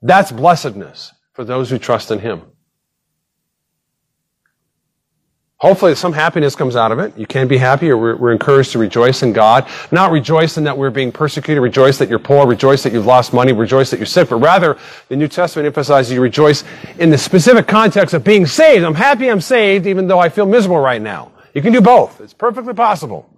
[0.02, 2.44] That's blessedness for those who trust in Him.
[5.60, 7.18] Hopefully, some happiness comes out of it.
[7.18, 9.66] You can be happy, or we're, we're, encouraged to rejoice in God.
[9.90, 13.32] Not rejoice in that we're being persecuted, rejoice that you're poor, rejoice that you've lost
[13.32, 14.78] money, rejoice that you're sick, but rather,
[15.08, 16.66] the New Testament emphasizes you rejoice
[17.00, 18.84] in the specific context of being saved.
[18.84, 21.32] I'm happy I'm saved, even though I feel miserable right now.
[21.54, 22.20] You can do both.
[22.20, 23.30] It's perfectly possible.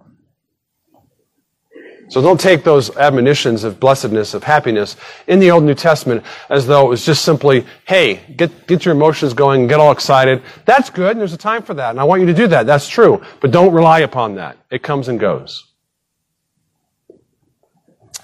[2.08, 4.96] So don't take those admonitions of blessedness, of happiness
[5.26, 8.94] in the Old New Testament as though it was just simply, hey, get, get your
[8.94, 10.42] emotions going, get all excited.
[10.64, 12.66] That's good, and there's a time for that, and I want you to do that.
[12.66, 13.22] That's true.
[13.40, 14.56] But don't rely upon that.
[14.70, 15.66] It comes and goes.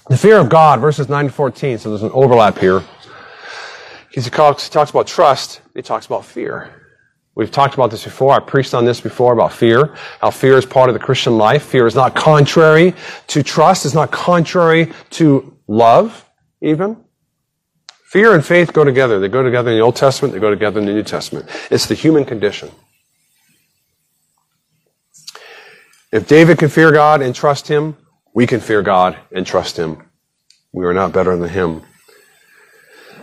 [0.07, 2.83] The fear of God, verses 9 to 14, so there's an overlap here.
[4.11, 6.84] He talks, he talks about trust, he talks about fear.
[7.35, 8.33] We've talked about this before.
[8.33, 9.93] I preached on this before about fear.
[10.21, 11.63] How fear is part of the Christian life.
[11.63, 12.93] Fear is not contrary
[13.27, 13.85] to trust.
[13.85, 16.29] It's not contrary to love,
[16.61, 17.03] even.
[18.05, 19.19] Fear and faith go together.
[19.19, 20.33] They go together in the Old Testament.
[20.33, 21.49] They go together in the New Testament.
[21.69, 22.71] It's the human condition.
[26.13, 27.97] If David can fear God and trust Him,
[28.33, 30.09] we can fear God and trust Him.
[30.71, 31.81] We are not better than Him.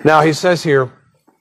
[0.04, 0.92] Now, he says here,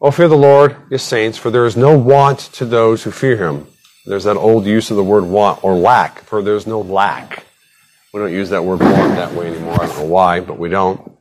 [0.03, 3.37] O fear the Lord, ye saints, for there is no want to those who fear
[3.37, 3.67] him.
[4.07, 7.45] There's that old use of the word want or lack, for there's no lack.
[8.11, 9.75] We don't use that word want that way anymore.
[9.75, 11.11] I don't know why, but we don't.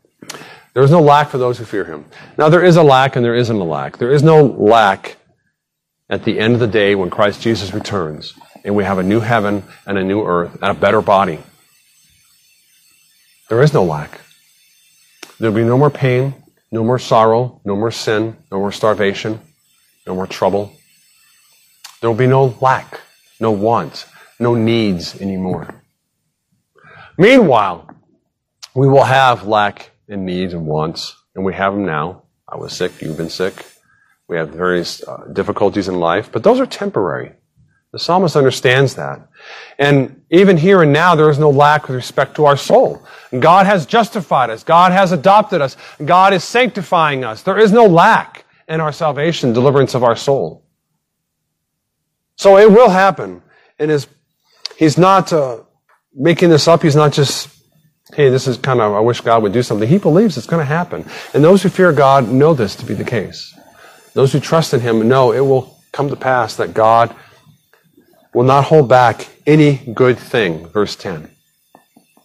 [0.73, 2.07] There is no lack for those who fear him.
[2.39, 3.99] Now there is a lack and there isn't a lack.
[3.99, 5.19] There is no lack
[6.09, 8.33] at the end of the day when Christ Jesus returns
[8.65, 11.39] and we have a new heaven and a new earth and a better body.
[13.51, 14.21] There is no lack.
[15.39, 16.40] There'll be no more pain.
[16.73, 19.41] No more sorrow, no more sin, no more starvation,
[20.07, 20.73] no more trouble.
[22.01, 23.01] There will be no lack,
[23.41, 24.07] no want,
[24.39, 25.83] no needs anymore.
[27.19, 27.91] Meanwhile,
[28.75, 32.23] we will have lack and needs and wants, and we have them now.
[32.49, 33.67] I was sick, you've been sick.
[34.29, 37.33] We have various uh, difficulties in life, but those are temporary.
[37.93, 39.27] The psalmist understands that.
[39.79, 43.05] And even here and now, there is no lack with respect to our soul.
[43.37, 44.63] God has justified us.
[44.63, 45.77] God has adopted us.
[46.05, 47.43] God is sanctifying us.
[47.43, 50.65] There is no lack in our salvation, deliverance of our soul.
[52.37, 53.43] So it will happen.
[53.79, 54.07] And his,
[54.77, 55.63] he's not uh,
[56.15, 56.83] making this up.
[56.83, 57.49] He's not just,
[58.15, 59.89] hey, this is kind of, I wish God would do something.
[59.89, 61.05] He believes it's going to happen.
[61.35, 63.53] And those who fear God know this to be the case.
[64.15, 67.15] Those who trust in Him know it will come to pass that God
[68.33, 70.67] will not hold back any good thing.
[70.67, 71.31] Verse 10.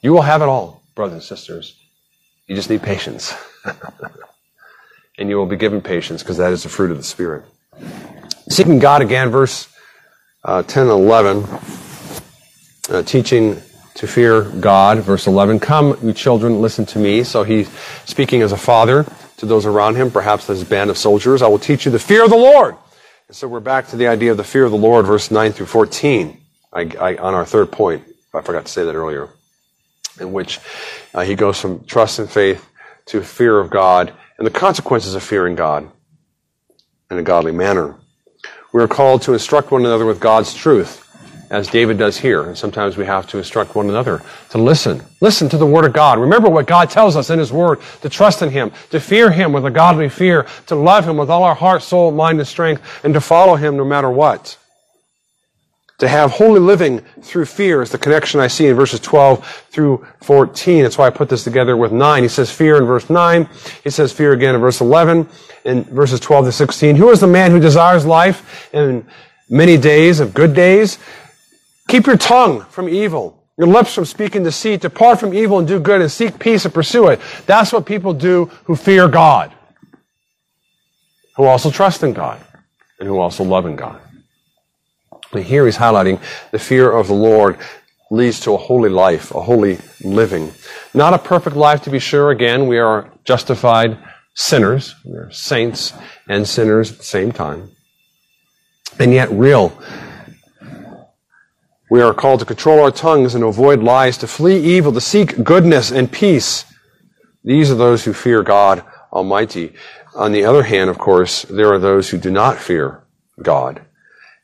[0.02, 1.76] You will have it all, brothers and sisters.
[2.48, 3.34] You just need patience.
[5.18, 7.44] and you will be given patience because that is the fruit of the Spirit.
[8.50, 9.68] Seeking God again, verse
[10.44, 11.44] uh, 10 and 11.
[12.88, 13.60] Uh, teaching
[13.96, 15.60] to fear God, verse 11.
[15.60, 17.24] Come, you children, listen to me.
[17.24, 17.70] So he's
[18.06, 19.06] speaking as a father
[19.38, 21.42] to those around him, perhaps his band of soldiers.
[21.42, 22.76] I will teach you the fear of the Lord.
[23.32, 25.66] So we're back to the idea of the fear of the Lord, verse 9 through
[25.66, 26.40] 14,
[26.72, 28.04] I, I, on our third point.
[28.32, 29.30] I forgot to say that earlier,
[30.20, 30.60] in which
[31.12, 32.70] uh, he goes from trust and faith
[33.08, 35.90] to fear of God and the consequences of fearing God
[37.10, 37.96] in a godly manner.
[38.72, 41.05] We are called to instruct one another with God's truth
[41.50, 42.44] as David does here.
[42.44, 45.02] And sometimes we have to instruct one another to listen.
[45.22, 46.20] Listen to the Word of God.
[46.20, 49.54] Remember what God tells us in His Word, to trust in Him, to fear Him
[49.54, 52.82] with a godly fear, to love Him with all our heart, soul, mind, and strength,
[53.04, 54.58] and to follow Him no matter what.
[56.00, 60.06] To have holy living through fear is the connection I see in verses 12 through
[60.24, 60.84] 14.
[60.84, 62.22] That's why I put this together with 9.
[62.22, 63.48] He says fear in verse 9.
[63.82, 65.30] He says fear again in verse 11.
[65.64, 66.98] In verses 12 to 16.
[66.98, 69.06] Who is the man who desires life and
[69.50, 71.00] many days of good days?
[71.88, 74.82] Keep your tongue from evil, your lips from speaking deceit.
[74.82, 77.20] Depart from evil and do good and seek peace and pursue it.
[77.46, 79.54] That's what people do who fear God,
[81.38, 82.42] who also trust in God,
[83.00, 84.02] and who also love in God.
[85.32, 86.22] But here he's highlighting
[86.52, 87.58] the fear of the Lord
[88.10, 90.52] leads to a holy life, a holy living.
[90.94, 92.32] Not a perfect life to be sure.
[92.32, 93.98] Again, we are justified
[94.34, 94.96] sinners.
[95.04, 95.94] We're saints
[96.28, 97.72] and sinners at the same time.
[99.00, 99.78] And yet real
[101.90, 105.44] we are called to control our tongues and avoid lies, to flee evil, to seek
[105.44, 106.66] goodness and peace.
[107.44, 108.84] These are those who fear God
[109.14, 109.74] Almighty.
[110.16, 113.04] On the other hand, of course, there are those who do not fear
[113.42, 113.86] God.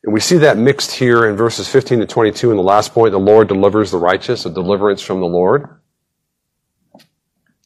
[0.03, 3.11] And we see that mixed here in verses 15 to 22 in the last point.
[3.11, 5.67] The Lord delivers the righteous, a deliverance from the Lord.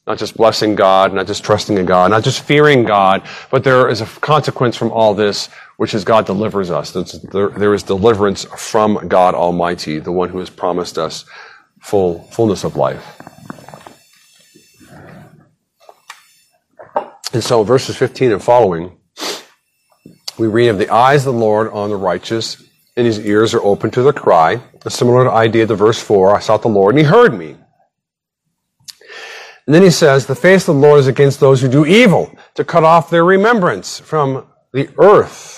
[0.05, 3.89] Not just blessing God, not just trusting in God, not just fearing God, but there
[3.89, 6.91] is a consequence from all this, which is God delivers us.
[6.91, 11.25] There is deliverance from God Almighty, the one who has promised us
[11.81, 13.21] full fullness of life.
[17.33, 18.97] And so, verses 15 and following,
[20.37, 22.63] we read of the eyes of the Lord on the righteous,
[22.95, 24.61] and his ears are open to their cry.
[24.85, 27.57] A similar idea to verse 4 I sought the Lord, and he heard me.
[29.65, 32.33] And then he says, The face of the Lord is against those who do evil,
[32.53, 35.54] to cut off their remembrance from the earth.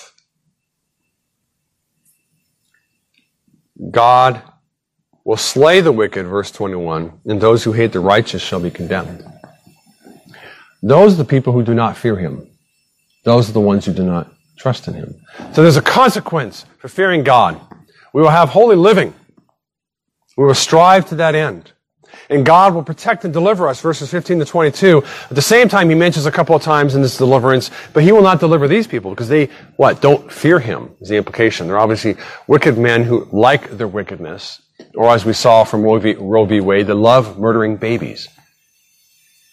[3.92, 4.42] God
[5.24, 9.24] will slay the wicked, verse 21, and those who hate the righteous shall be condemned.
[10.82, 12.48] Those are the people who do not fear him.
[13.24, 15.16] Those are the ones who do not trust in him.
[15.54, 17.60] So there's a consequence for fearing God.
[18.14, 19.14] We will have holy living.
[20.38, 21.74] We will strive to that end.
[22.30, 25.03] And God will protect and deliver us, verses 15 to 22.
[25.03, 28.11] At the same time, he mentions a couple of times in this deliverance, but he
[28.11, 31.68] will not deliver these people because they, what, don't fear him, is the implication.
[31.68, 32.15] They're obviously
[32.47, 34.61] wicked men who like their wickedness,
[34.95, 36.15] or as we saw from Roe v.
[36.15, 36.59] Roe v.
[36.59, 38.28] Wade, they love murdering babies.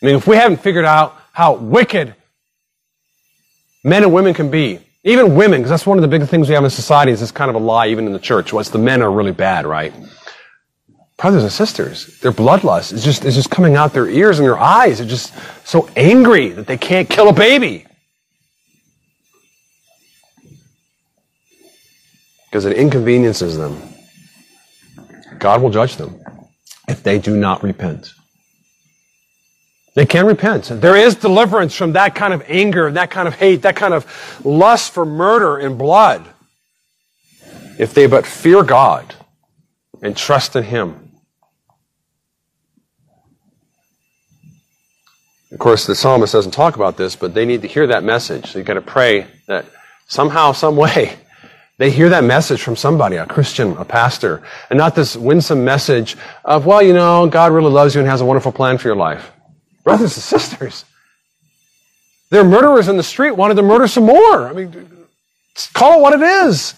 [0.02, 2.14] I mean, if we haven't figured out how wicked
[3.82, 6.54] men and women can be, even women, because that's one of the big things we
[6.54, 8.78] have in society is this kind of a lie, even in the church, was the
[8.78, 9.92] men are really bad, right?
[11.16, 14.58] Brothers and sisters, their bloodlust is just, is just coming out their ears and their
[14.58, 14.98] eyes.
[14.98, 15.32] They're just
[15.64, 17.86] so angry that they can't kill a baby.
[22.46, 23.80] Because it inconveniences them.
[25.38, 26.20] God will judge them
[26.88, 28.12] if they do not repent.
[29.94, 30.64] They can repent.
[30.64, 34.04] There is deliverance from that kind of anger, that kind of hate, that kind of
[34.44, 36.26] lust for murder and blood.
[37.78, 39.14] If they but fear God
[40.02, 41.03] and trust in Him.
[45.55, 48.50] Of course, the psalmist doesn't talk about this, but they need to hear that message.
[48.50, 49.64] So you've got to pray that
[50.09, 51.16] somehow, some way,
[51.78, 56.16] they hear that message from somebody, a Christian, a pastor, and not this winsome message
[56.44, 58.96] of, well, you know, God really loves you and has a wonderful plan for your
[58.96, 59.30] life.
[59.84, 60.84] Brothers and sisters,
[62.30, 64.48] there are murderers in the street wanted to murder some more.
[64.48, 65.07] I mean,
[65.72, 66.74] call it what it is.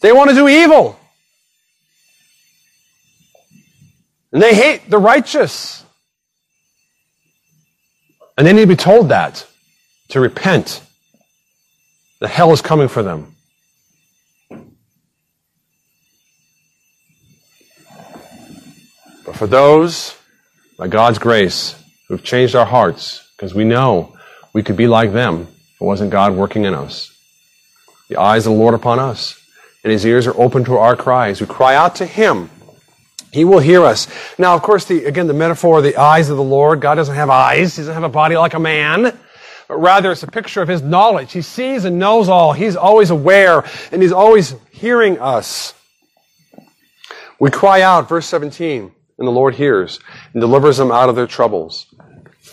[0.00, 0.98] They want to do evil.
[4.32, 5.83] And they hate the righteous.
[8.36, 9.46] And they need to be told that,
[10.08, 10.82] to repent,
[12.20, 13.34] The hell is coming for them.
[19.24, 20.16] But for those
[20.76, 21.76] by God's grace,
[22.08, 24.16] who've changed our hearts, because we know
[24.52, 27.10] we could be like them if it wasn't God working in us.
[28.08, 29.40] The eyes of the Lord upon us,
[29.82, 31.40] and his ears are open to our cries.
[31.40, 32.50] We cry out to him.
[33.34, 34.06] He will hear us.
[34.38, 37.14] Now, of course, the, again, the metaphor of the eyes of the Lord, God doesn't
[37.14, 37.74] have eyes.
[37.76, 39.18] He doesn't have a body like a man.
[39.66, 41.32] But rather, it's a picture of his knowledge.
[41.32, 42.52] He sees and knows all.
[42.52, 45.74] He's always aware, and he's always hearing us.
[47.40, 50.00] We cry out, verse 17 and the Lord hears
[50.32, 51.86] and delivers them out of their troubles.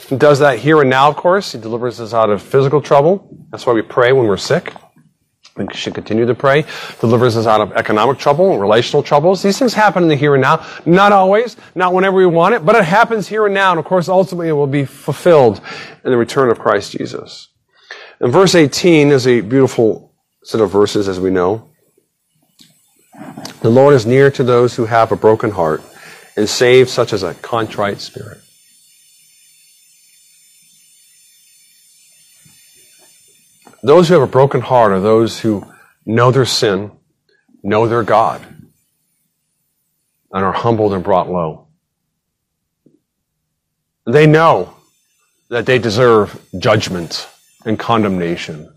[0.07, 1.51] He does that here and now, of course.
[1.51, 3.29] He delivers us out of physical trouble.
[3.49, 4.73] That's why we pray when we're sick.
[5.57, 6.65] We should continue to pray.
[7.01, 9.43] Delivers us out of economic trouble, relational troubles.
[9.43, 10.65] These things happen in the here and now.
[10.85, 13.71] Not always, not whenever we want it, but it happens here and now.
[13.71, 15.59] And of course, ultimately it will be fulfilled
[16.05, 17.49] in the return of Christ Jesus.
[18.21, 21.69] And verse 18 is a beautiful set of verses, as we know.
[23.61, 25.83] The Lord is near to those who have a broken heart
[26.35, 28.39] and save such as a contrite spirit.
[33.83, 35.65] Those who have a broken heart are those who
[36.05, 36.91] know their sin,
[37.63, 38.45] know their God,
[40.31, 41.67] and are humbled and brought low.
[44.05, 44.75] They know
[45.49, 47.27] that they deserve judgment
[47.65, 48.71] and condemnation.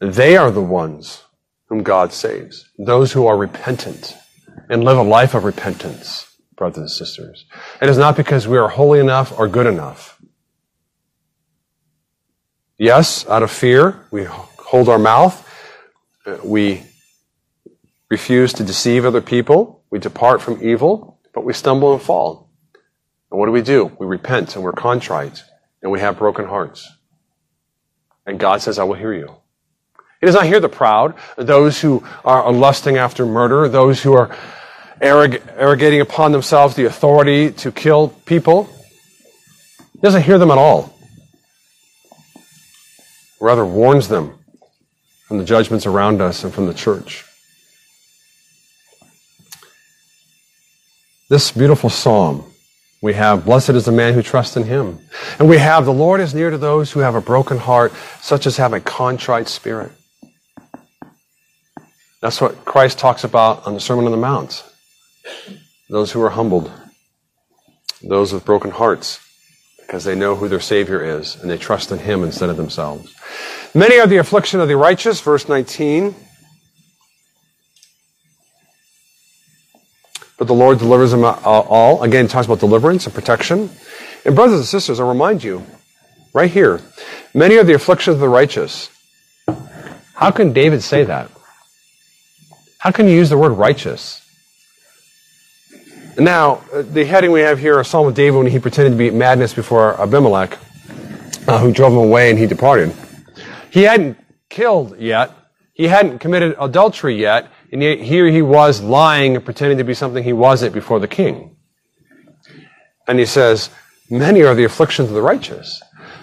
[0.00, 1.24] They are the ones
[1.66, 4.16] whom God saves, those who are repentant
[4.68, 7.46] and live a life of repentance, brothers and sisters.
[7.80, 10.17] It is not because we are holy enough or good enough.
[12.80, 15.44] Yes, out of fear, we hold our mouth.
[16.24, 16.84] Uh, we
[18.08, 19.82] refuse to deceive other people.
[19.90, 22.48] We depart from evil, but we stumble and fall.
[23.32, 23.90] And what do we do?
[23.98, 25.42] We repent and we're contrite
[25.82, 26.88] and we have broken hearts.
[28.24, 29.34] And God says, I will hear you.
[30.20, 34.36] He does not hear the proud, those who are lusting after murder, those who are
[35.00, 38.68] arrogating upon themselves the authority to kill people.
[39.94, 40.97] He doesn't hear them at all.
[43.40, 44.38] Rather warns them
[45.26, 47.24] from the judgments around us and from the church.
[51.28, 52.44] This beautiful psalm,
[53.02, 54.98] we have, Blessed is the man who trusts in him.
[55.38, 58.46] And we have, The Lord is near to those who have a broken heart, such
[58.46, 59.92] as have a contrite spirit.
[62.20, 64.64] That's what Christ talks about on the Sermon on the Mount.
[65.90, 66.72] Those who are humbled,
[68.02, 69.20] those with broken hearts.
[69.88, 73.10] Because they know who their Savior is and they trust in Him instead of themselves.
[73.74, 76.14] Many are the affliction of the righteous, verse 19.
[80.36, 82.02] But the Lord delivers them all.
[82.02, 83.70] Again, talks about deliverance and protection.
[84.26, 85.64] And brothers and sisters, I remind you,
[86.34, 86.82] right here,
[87.32, 88.90] many are the afflictions of the righteous.
[90.12, 91.30] How can David say that?
[92.76, 94.20] How can you use the word righteous?
[96.18, 99.10] Now, the heading we have here is psalm of David when he pretended to be
[99.10, 100.58] madness before Abimelech,
[101.46, 102.92] uh, who drove him away and he departed.
[103.70, 105.32] He hadn't killed yet.
[105.74, 107.48] He hadn't committed adultery yet.
[107.70, 111.06] And yet here he was lying and pretending to be something he wasn't before the
[111.06, 111.56] king.
[113.06, 113.70] And he says,
[114.10, 115.80] many are the afflictions of the righteous.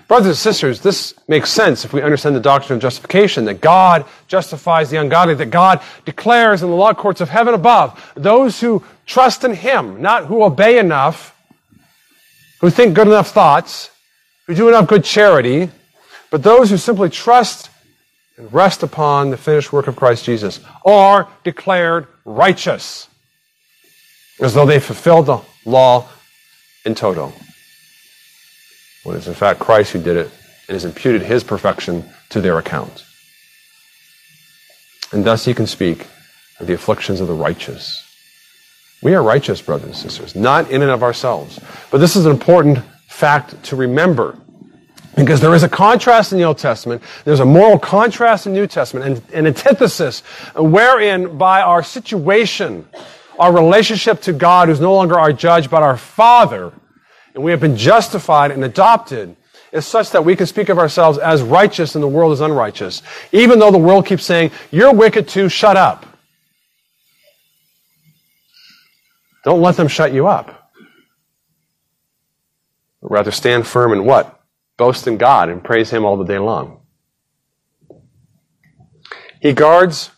[0.07, 4.05] Brothers and sisters, this makes sense if we understand the doctrine of justification, that God
[4.27, 8.83] justifies the ungodly, that God declares in the law courts of heaven above, those who
[9.07, 11.35] trust in Him, not who obey enough,
[12.61, 13.89] who think good enough thoughts,
[14.45, 15.71] who do enough good charity,
[16.29, 17.71] but those who simply trust
[18.37, 23.07] and rest upon the finished work of Christ Jesus are declared righteous,
[24.39, 26.07] as though they fulfilled the law
[26.85, 27.33] in toto
[29.05, 30.31] when it's in fact Christ who did it
[30.67, 33.05] and has imputed his perfection to their account.
[35.13, 36.07] And thus he can speak
[36.59, 38.01] of the afflictions of the righteous.
[39.01, 41.59] We are righteous, brothers and sisters, not in and of ourselves.
[41.91, 44.37] But this is an important fact to remember.
[45.15, 48.59] Because there is a contrast in the Old Testament, there's a moral contrast in the
[48.59, 50.21] New Testament, and an antithesis
[50.55, 52.85] wherein by our situation,
[53.39, 56.73] our relationship to God, who's no longer our judge, but our Father,
[57.35, 59.35] and we have been justified and adopted
[59.71, 63.01] is such that we can speak of ourselves as righteous and the world is unrighteous.
[63.31, 66.05] Even though the world keeps saying, you're wicked too, shut up.
[69.43, 70.71] Don't let them shut you up.
[73.01, 74.41] But rather stand firm in what?
[74.77, 76.79] Boast in God and praise Him all the day long.
[79.41, 80.09] He guards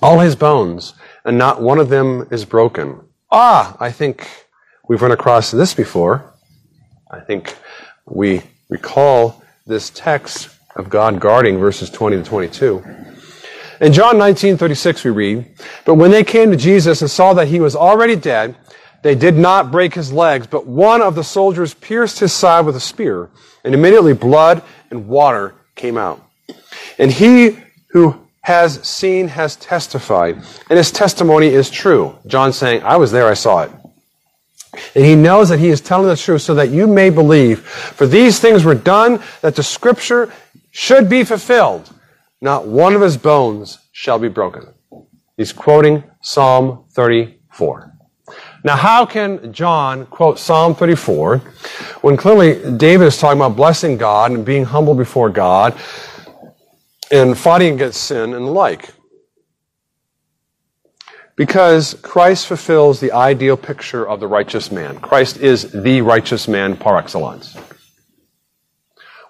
[0.00, 3.00] all his bones, and not one of them is broken.
[3.32, 4.47] Ah, I think
[4.88, 6.24] We've run across this before.
[7.10, 7.54] I think
[8.06, 12.82] we recall this text of God guarding verses 20 to 22.
[13.82, 15.44] In John 19:36 we read,
[15.84, 18.56] "But when they came to Jesus and saw that he was already dead,
[19.02, 22.74] they did not break his legs, but one of the soldiers pierced his side with
[22.74, 23.28] a spear,
[23.64, 26.22] and immediately blood and water came out.
[26.98, 27.58] And he
[27.90, 33.28] who has seen has testified, and his testimony is true." John saying, "I was there,
[33.28, 33.70] I saw it."
[34.94, 37.60] And he knows that he is telling the truth so that you may believe.
[37.60, 40.32] For these things were done that the scripture
[40.70, 41.92] should be fulfilled.
[42.40, 44.68] Not one of his bones shall be broken.
[45.36, 47.94] He's quoting Psalm 34.
[48.64, 51.38] Now, how can John quote Psalm 34
[52.00, 55.78] when clearly David is talking about blessing God and being humble before God
[57.10, 58.90] and fighting against sin and the like?
[61.38, 64.98] Because Christ fulfills the ideal picture of the righteous man.
[64.98, 67.56] Christ is the righteous man par excellence.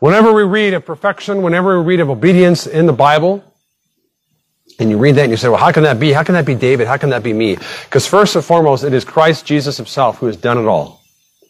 [0.01, 3.45] Whenever we read of perfection, whenever we read of obedience in the Bible,
[4.79, 6.13] and you read that and you say, well, how can that be?
[6.13, 6.87] How can that be David?
[6.87, 7.57] How can that be me?
[7.85, 11.03] Because first and foremost, it is Christ Jesus himself who has done it all.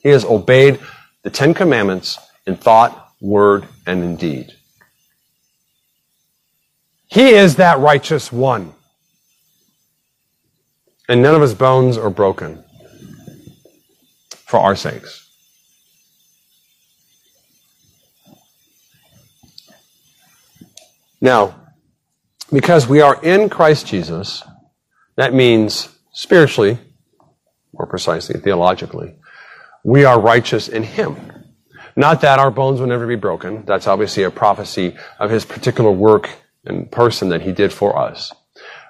[0.02, 0.80] He has obeyed
[1.22, 4.54] the Ten Commandments in thought, word, and in deed.
[7.06, 8.74] He is that righteous one
[11.08, 12.64] and none of his bones are broken
[14.30, 15.28] for our sakes.
[21.20, 21.54] Now,
[22.52, 24.42] because we are in Christ Jesus,
[25.16, 26.78] that means spiritually,
[27.72, 29.16] more precisely, theologically,
[29.84, 31.16] we are righteous in Him.
[31.96, 33.64] Not that our bones will never be broken.
[33.64, 36.30] That's obviously a prophecy of His particular work
[36.64, 38.32] and person that He did for us.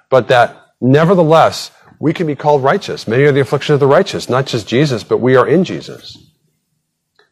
[0.09, 3.07] But that nevertheless, we can be called righteous.
[3.07, 6.17] Many are the afflictions of the righteous, not just Jesus, but we are in Jesus.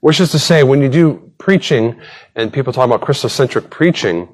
[0.02, 2.00] Which is to say, when you do preaching
[2.36, 4.28] and people talk about Christocentric preaching,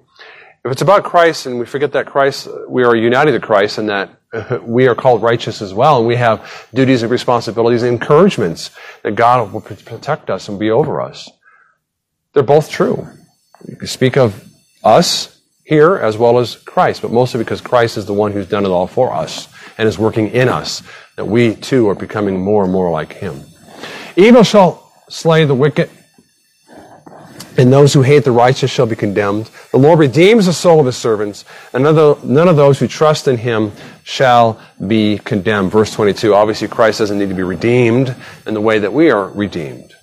[0.66, 3.90] if it's about Christ and we forget that Christ, we are united to Christ and
[3.90, 4.20] that
[4.64, 8.72] we are called righteous as well, and we have duties and responsibilities and encouragements
[9.04, 11.30] that God will protect us and be over us.
[12.34, 13.08] They're both true.
[13.68, 14.44] You can speak of
[14.84, 15.33] us
[15.64, 18.70] here as well as Christ, but mostly because Christ is the one who's done it
[18.70, 19.47] all for us
[19.78, 20.84] and is working in us,
[21.16, 23.43] that we too are becoming more and more like Him.
[24.16, 25.89] Evil shall slay the wicked,
[27.57, 29.49] and those who hate the righteous shall be condemned.
[29.72, 33.38] The Lord redeems the soul of his servants, and none of those who trust in
[33.38, 33.72] him
[34.03, 35.72] shall be condemned.
[35.72, 36.34] Verse 22.
[36.34, 38.16] Obviously, Christ doesn't need to be redeemed
[38.47, 39.93] in the way that we are redeemed.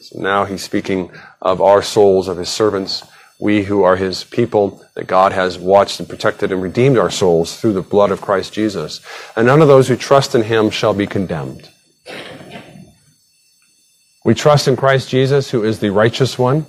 [0.00, 1.10] So now he's speaking
[1.42, 3.02] of our souls, of his servants,
[3.38, 7.60] we who are his people, that God has watched and protected and redeemed our souls
[7.60, 9.00] through the blood of Christ Jesus.
[9.34, 11.68] And none of those who trust in him shall be condemned.
[14.24, 16.66] We trust in Christ Jesus, who is the righteous one,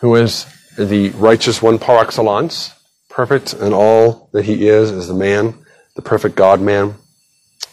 [0.00, 0.46] who is
[0.78, 2.72] the righteous one par excellence,
[3.08, 5.54] perfect in all that he is as the man,
[5.96, 6.94] the perfect God man.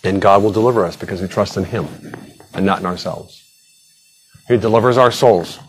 [0.04, 1.88] And God will deliver us because we trust in him
[2.54, 3.42] and not in ourselves.
[4.48, 5.60] He delivers our souls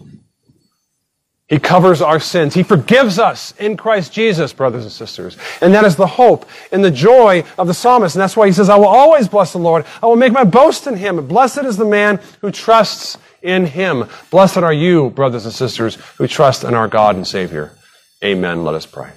[1.53, 2.55] he covers our sins.
[2.55, 5.36] He forgives us in Christ Jesus, brothers and sisters.
[5.61, 8.14] And that is the hope and the joy of the psalmist.
[8.14, 9.84] And that's why he says, I will always bless the Lord.
[10.03, 11.26] I will make my boast in him.
[11.28, 14.09] Blessed is the man who trusts in him.
[14.30, 17.76] Blessed are you, brothers and sisters, who trust in our God and Savior.
[18.24, 18.64] Amen.
[18.64, 19.11] Let us pray.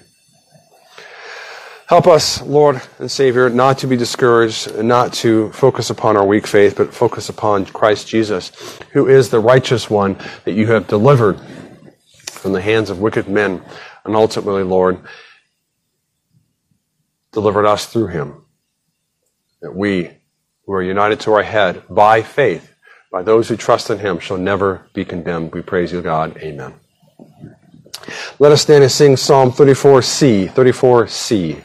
[1.88, 6.48] Help us, Lord and Savior, not to be discouraged, not to focus upon our weak
[6.48, 8.52] faith, but focus upon Christ Jesus,
[8.92, 11.40] who is the righteous one that you have delivered
[12.46, 13.60] from the hands of wicked men,
[14.04, 15.00] and ultimately, Lord,
[17.32, 18.46] delivered us through him.
[19.64, 20.12] That we,
[20.64, 22.72] who are united to our head by faith,
[23.12, 25.56] by those who trust in him, shall never be condemned.
[25.56, 26.38] We praise you, God.
[26.38, 26.76] Amen.
[28.38, 30.52] Let us stand and sing Psalm 34C.
[30.52, 31.64] 34C.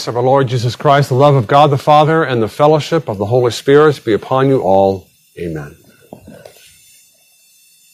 [0.00, 3.06] Grace of our Lord Jesus Christ, the love of God the Father, and the fellowship
[3.06, 5.09] of the Holy Spirit be upon you all.